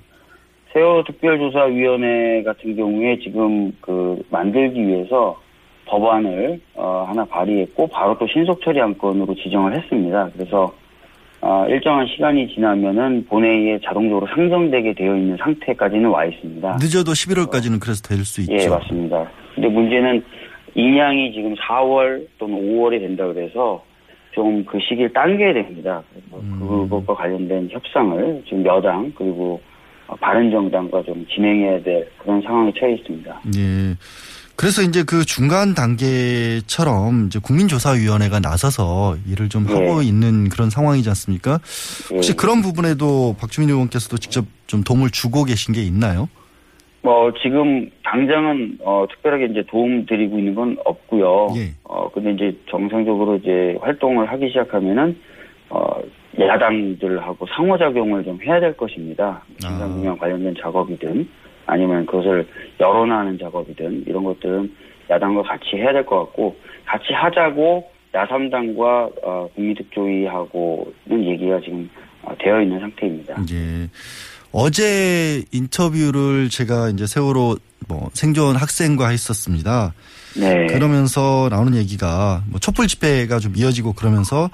[0.72, 5.40] 세월호 특별조사위원회 같은 경우에 지금 그 만들기 위해서
[5.86, 10.30] 법안을 어, 하나 발의했고 바로 또 신속 처리 안건으로 지정을 했습니다.
[10.36, 10.72] 그래서
[11.40, 16.76] 어, 일정한 시간이 지나면은 본회의에 자동적으로 상정되게 되어 있는 상태까지는 와 있습니다.
[16.80, 18.52] 늦어도 11월까지는 그래서 될 수 있죠.
[18.52, 19.30] 예, 맞습니다.
[19.54, 20.22] 근데 문제는
[20.74, 23.82] 인양이 지금 4월 또는 5월에 된다 그래서
[24.38, 26.02] 좀 그 시기를 당겨야 됩니다.
[26.10, 26.88] 그래서 음.
[26.88, 29.60] 그것과 관련된 협상을 지금 여당 그리고
[30.06, 33.40] 어, 바른정당과 좀 진행해야 될 그런 상황에 처해 있습니다.
[33.56, 33.96] 예.
[34.56, 39.74] 그래서 이제 그 중간 단계처럼 이제 국민조사위원회가 나서서 일을 좀 예.
[39.74, 41.60] 하고 있는 그런 상황이지 않습니까?
[42.10, 42.34] 혹시 예.
[42.34, 46.28] 그런 부분에도 박주민 의원께서도 직접 좀 도움을 주고 계신 게 있나요?
[47.02, 51.48] 뭐 지금 당장은 어, 특별하게 이제 도움 드리고 있는 건 없고요.
[51.56, 51.70] 예.
[51.84, 55.16] 어 근데 이제 정상적으로 이제 활동을 하기 시작하면은
[55.70, 56.00] 어
[56.38, 59.42] 야당들하고 상호작용을 좀 해야 될 것입니다.
[59.58, 61.28] 진상규명 관련된 작업이든
[61.66, 62.46] 아니면 그것을
[62.80, 64.74] 여론화하는 작업이든 이런 것들은
[65.10, 71.88] 야당과 같이 해야 될 것 같고 같이 하자고 야삼당과 어, 국민특조위하고는 얘기가 지금
[72.22, 73.34] 어, 되어 있는 상태입니다.
[73.52, 73.86] 예.
[74.52, 77.56] 어제 인터뷰를 제가 이제 세월호
[77.88, 79.94] 뭐 생존 학생과 했었습니다.
[80.36, 80.66] 네.
[80.66, 84.50] 그러면서 나오는 얘기가 뭐 촛불 집회가 좀 이어지고 그러면서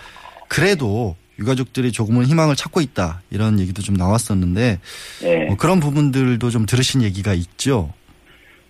[0.49, 4.78] 그래도 유가족들이 조금은 희망을 찾고 있다 이런 얘기도 좀 나왔었는데
[5.22, 5.45] 네.
[5.47, 7.92] 뭐 그런 부분들도 좀 들으신 얘기가 있죠.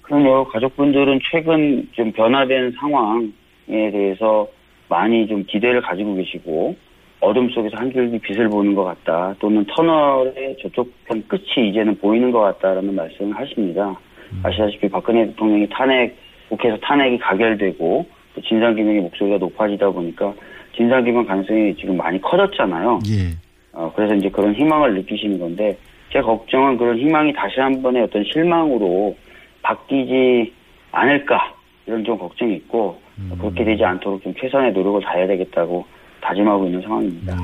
[0.02, 0.48] 그럼요.
[0.48, 4.46] 가족분들은 최근 좀 변화된 상황에 대해서
[4.88, 6.76] 많이 좀 기대를 가지고 계시고
[7.20, 9.34] 어둠 속에서 한 줄기 빛을 보는 것 같다.
[9.38, 13.98] 또는 터널의 저쪽 편 끝이 이제는 보이는 것 같다라는 말씀을 하십니다.
[14.42, 16.16] 아시다시피 박근혜 대통령이 탄핵
[16.48, 20.34] 국회에서 탄핵이 가결되고 또 진상규명의 목소리가 높아지다 보니까
[20.76, 22.98] 진상규명 가능성이 지금 많이 커졌잖아요.
[23.08, 23.36] 예.
[23.72, 25.76] 어, 그래서 이제 그런 희망을 느끼시는 건데,
[26.12, 29.16] 제 걱정은 그런 희망이 다시 한 번의 어떤 실망으로
[29.62, 30.52] 바뀌지
[30.92, 31.54] 않을까,
[31.86, 32.98] 이런 좀 걱정이 있고,
[33.38, 35.84] 그렇게 되지 않도록 좀 최선의 노력을 다해야 되겠다고
[36.24, 37.36] 다짐하고 있는 상황입니다.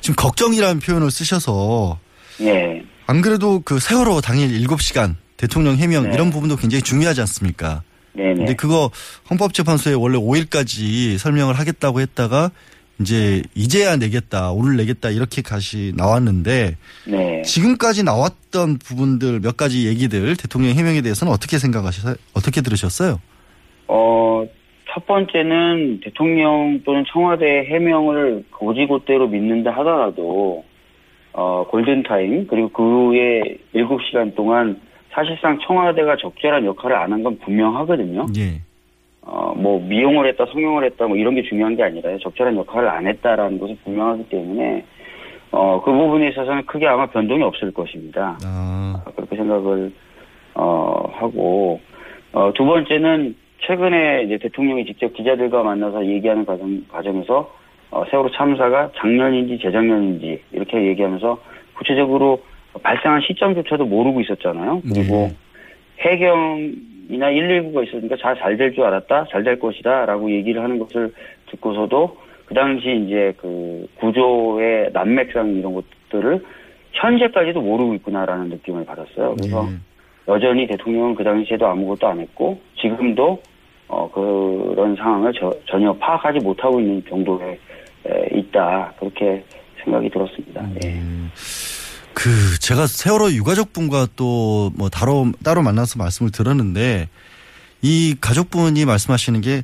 [0.00, 1.98] 지금 걱정이라는 표현을 쓰셔서
[2.40, 2.82] 예.
[3.06, 7.82] 안 그래도 그 세월호 당일 7시간 대통령 해명 이런 부분도 굉장히 중요하지 않습니까?
[8.14, 8.34] 네네.
[8.34, 8.90] 근데 그거
[9.30, 12.50] 헌법재판소에 원래 5일까지 설명을 하겠다고 했다가
[13.00, 16.76] 이제 이제야 내겠다, 오늘 내겠다 이렇게 가시 나왔는데
[17.06, 17.42] 네.
[17.42, 22.14] 지금까지 나왔던 부분들 몇 가지 얘기들 대통령 해명에 대해서는 어떻게 생각하셨어요?
[22.34, 23.20] 어떻게 들으셨어요?
[23.88, 24.44] 어,
[24.92, 30.64] 첫 번째는 대통령 또는 청와대 해명을 고지고대로 믿는다 하더라도,
[31.32, 33.42] 어, 골든타임, 그리고 그 후에
[33.74, 34.80] 7시간 동안
[35.10, 38.26] 사실상 청와대가 적절한 역할을 안 한 건 분명하거든요.
[38.36, 38.60] 예.
[39.22, 43.06] 어, 뭐, 미용을 했다, 성형을 했다, 뭐, 이런 게 중요한 게 아니라 적절한 역할을 안
[43.06, 44.84] 했다라는 것이 분명하기 때문에,
[45.52, 48.36] 어, 그 부분에 있어서는 크게 아마 변동이 없을 것입니다.
[48.44, 49.02] 아.
[49.14, 49.92] 그렇게 생각을
[50.54, 51.80] 어, 하고
[52.32, 53.34] 어, 두 번째는
[53.66, 57.52] 최근에 이제 대통령이 직접 기자들과 만나서 얘기하는 과정, 과정에서
[57.90, 61.38] 어, 세월호 참사가 작년인지 재작년인지 이렇게 얘기하면서
[61.74, 62.42] 구체적으로
[62.82, 64.80] 발생한 시점조차도 모르고 있었잖아요.
[64.94, 65.28] 그리고
[66.00, 71.12] 해경이나 119가 있었으니까 잘 잘 될 줄 알았다, 잘 될 것이다 라고 얘기를 하는 것을
[71.50, 76.42] 듣고서도 그 당시 이제 그 구조의 난맥상 이런 것들을
[76.92, 79.36] 현재까지도 모르고 있구나라는 느낌을 받았어요.
[79.36, 79.68] 그래서
[80.28, 83.40] 여전히 대통령은 그 당시에도 아무것도 안 했고 지금도
[83.94, 87.58] 어 그런 상황을 저- 전혀 파악하지 못하고 있는 정도에
[88.06, 89.44] 에, 있다 그렇게
[89.84, 90.66] 생각이 들었습니다.
[90.84, 90.98] 예.
[92.14, 97.08] 그 제가 세월호 유가족분과 또 뭐 따로 따로 만나서 말씀을 들었는데
[97.82, 99.62] 이 가족분이 말씀하시는 게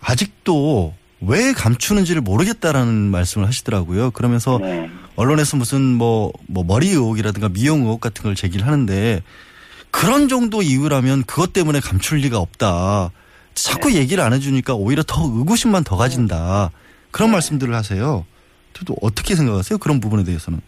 [0.00, 4.10] 아직도 왜 감추는지를 모르겠다라는 말씀을 하시더라고요.
[4.12, 4.58] 그러면서
[5.16, 9.22] 언론에서 무슨 뭐, 뭐 머리 의혹이라든가 미용 의혹 같은 걸 제기를 하는데
[9.90, 13.10] 그런 정도 이유라면 그것 때문에 감출 리가 없다.
[13.56, 16.70] 자꾸 얘기를 안 해주니까 오히려 더 의구심만 더 가진다.
[17.10, 18.24] 그런 말씀들을 하세요.
[18.86, 19.78] 또 어떻게 생각하세요?
[19.78, 20.60] 그런 부분에 대해서는.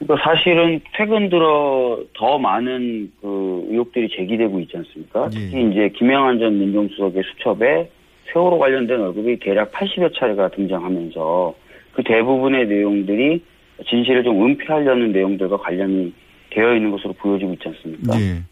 [0.00, 5.30] 그러니까 사실은 최근 들어 더 많은 그 의혹들이 제기되고 있지 않습니까?
[5.30, 7.88] 특히 이제 김영한 전 민정수석의 수첩에
[8.32, 11.54] 세월호 관련된 언급이 대략 80여 차례가 등장하면서
[11.92, 13.42] 그 대부분의 내용들이
[13.88, 16.12] 진실을 좀 은폐하려는 내용들과 관련이
[16.50, 18.20] 되어 있는 것으로 보여지고 있지 않습니까?
[18.20, 18.42] 예.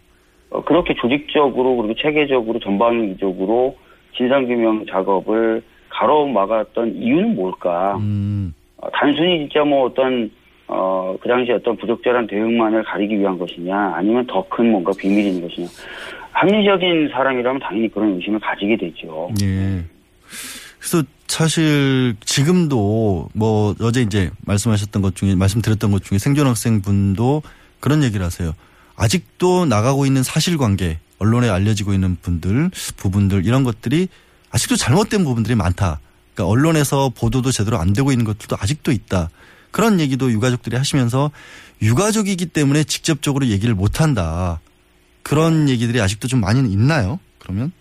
[0.52, 3.76] 어, 그렇게 조직적으로 그리고 체계적으로 전방위적으로
[4.16, 7.98] 진상규명 작업을 가로막았던 이유는 뭘까?
[8.76, 10.30] 어, 단순히 진짜 뭐 어떤
[10.68, 15.66] 어, 그 당시 어떤 부적절한 대응만을 가리기 위한 것이냐, 아니면 더 큰 뭔가 있는 것이냐.
[16.32, 19.30] 합리적인 사람이라면 당연히 그런 의심을 가지게 되죠.
[19.42, 19.84] 예.
[20.78, 27.42] 그래서 사실 지금도 뭐 어제 이제 말씀하셨던 것 중에 말씀드렸던 것 중에 생존 학생 분도
[27.80, 28.52] 그런 얘기를 하세요.
[29.02, 34.06] 아직도 나가고 있는 사실관계 언론에 알려지고 있는 분들 부분들 이런 것들이
[34.52, 35.98] 아직도 잘못된 부분들이 많다.
[36.34, 39.28] 그러니까 언론에서 보도도 제대로 안 되고 있는 것들도 아직도 있다.
[39.72, 41.32] 그런 얘기도 유가족들이 하시면서
[41.82, 44.60] 유가족이기 때문에 직접적으로 얘기를 못 한다.
[45.24, 47.18] 그런 얘기들이 아직도 좀 많이는 있나요?
[47.40, 47.72] 그러면?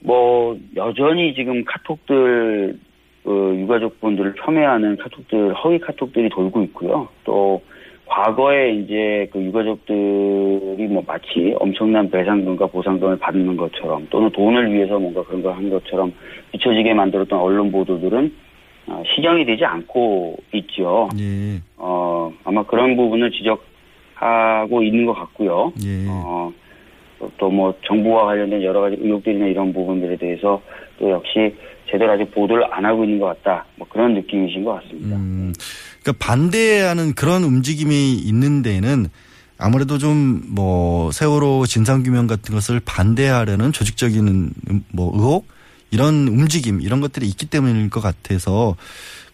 [0.00, 2.76] 뭐 여전히 지금 카톡들
[3.22, 7.08] 그 유가족분들을 폄훼하는 카톡들 허위 카톡들이 돌고 있고요.
[7.24, 7.62] 또
[8.18, 15.22] 과거에 이제 그 유가족들이 뭐 마치 엄청난 배상금과 보상금을 받는 것처럼 또는 돈을 위해서 뭔가
[15.22, 16.12] 그런 걸 한 것처럼
[16.52, 18.32] 비춰지게 만들었던 언론 보도들은
[18.88, 21.08] 어, 시정이 되지 않고 있죠.
[21.76, 25.72] 어 아마 그런 부분을 지적하고 있는 것 같고요.
[26.10, 26.52] 어,
[27.38, 30.60] 또 뭐 정부와 관련된 여러 가지 의혹들이나 이런 부분들에 대해서
[30.98, 31.54] 또 역시
[31.90, 33.64] 제대로 아직 보도를 안 하고 있는 것 같다.
[33.76, 35.16] 뭐 그런 느낌이신 것 같습니다.
[36.02, 39.08] 그러니까 반대하는 그런 움직임이 있는 데에는
[39.58, 44.26] 아무래도 좀 뭐 세월호 진상규명 같은 것을 반대하려는 조직적인
[44.70, 45.46] 음, 뭐 의혹
[45.90, 48.76] 이런 움직임 이런 것들이 있기 때문일 것 같아서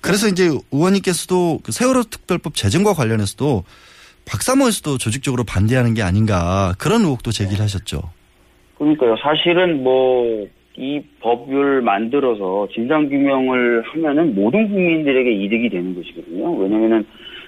[0.01, 3.65] 그래서 이제 의원님께서도 그 세월호 특별법 제정과 관련해서도
[4.27, 8.03] 박사모에서도 조직적으로 반대하는 게 아닌가 그런 의혹도 제기를 하셨죠.
[8.79, 9.17] 그러니까요.
[9.23, 10.47] 사실은 뭐
[10.77, 16.53] 이 법을 만들어서 진상규명을 하면은 모든 국민들에게 이득이 되는 것이거든요.
[16.57, 17.07] 왜냐면은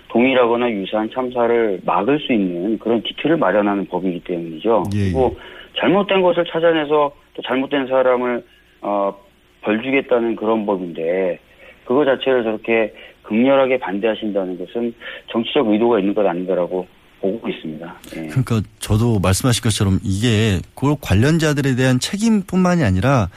[0.08, 4.84] 동일하거나 유사한 참사를 막을 수 있는 그런 기틀을 마련하는 법이기 때문이죠.
[4.92, 5.36] 그리고
[5.78, 8.44] 잘못된 것을 찾아내서 또 잘못된 사람을
[8.82, 9.14] 어,
[9.62, 11.40] 벌 주겠다는 그런 법인데
[11.84, 14.94] 그거 자체를 저렇게 극렬하게 반대하신다는 것은
[15.32, 16.86] 정치적 의도가 있는 것 아닌가라고
[17.32, 18.00] 보고 있습니다.
[18.16, 18.26] 예.
[18.28, 23.28] 그러니까 저도 말씀하신 것처럼 이게 그 관련자들에 대한 책임뿐만이 아니라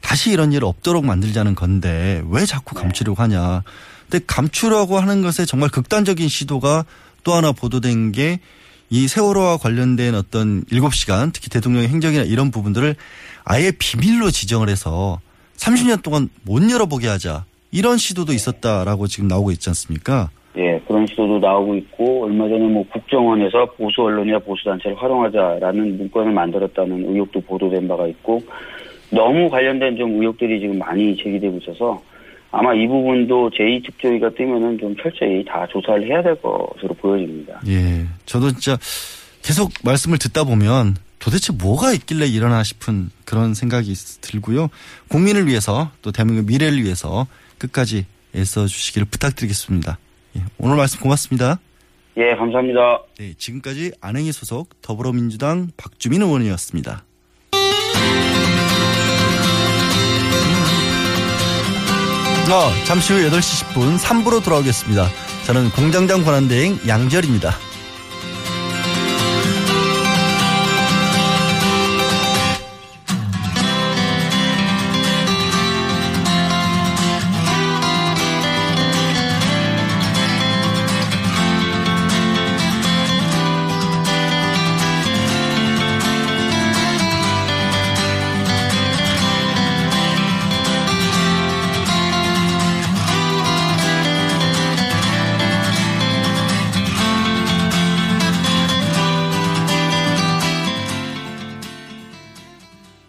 [0.00, 3.62] 다시 이런 일 없도록 만들자는 건데 왜 자꾸 감추려고 하냐.
[4.08, 6.84] 근데 감추려고 하는 것에 정말 극단적인 시도가
[7.24, 8.40] 또 하나 보도된 게
[8.92, 12.94] 이 세월호와 관련된 어떤 7시간 특히 대통령의 행적이나 이런 부분들을
[13.42, 15.18] 아예 비밀로 지정을 해서
[15.56, 17.46] 30년 동안 못 열어보게 하자.
[17.70, 20.28] 이런 시도도 있었다라고 지금 나오고 있지 않습니까?
[20.56, 26.32] 예, 그런 시도도 나오고 있고 얼마 전에 뭐 국정원에서 보수 언론이나 보수 단체를 활용하자라는 문건을
[26.32, 28.42] 만들었다는 의혹도 보도된 바가 있고
[29.10, 32.02] 너무 관련된 좀 의혹들이 지금 많이 제기되고 있어서
[32.50, 37.62] 아마 이 부분도 제2특조위가 뜨면은 좀 철저히 다 조사를 해야 될 것으로 보여집니다.
[37.68, 38.06] 예.
[38.26, 38.76] 저도 진짜
[39.42, 44.68] 계속 말씀을 듣다 보면 도대체 뭐가 있길래 일어나 싶은 그런 생각이 들고요.
[45.08, 47.26] 국민을 위해서 또 대한민국 미래를 위해서
[47.58, 49.98] 끝까지 애써 주시기를 부탁드리겠습니다.
[50.36, 51.58] 예, 오늘 말씀 고맙습니다.
[52.16, 53.02] 예, 감사합니다.
[53.18, 57.04] 네, 지금까지 안행이 소속 더불어민주당 박주민 의원이었습니다.
[62.52, 65.06] 어, 잠시 후 8시 10분 3부로 돌아오겠습니다.
[65.06, 67.50] 자, 저는 공장장 권한대행 양지열입니다.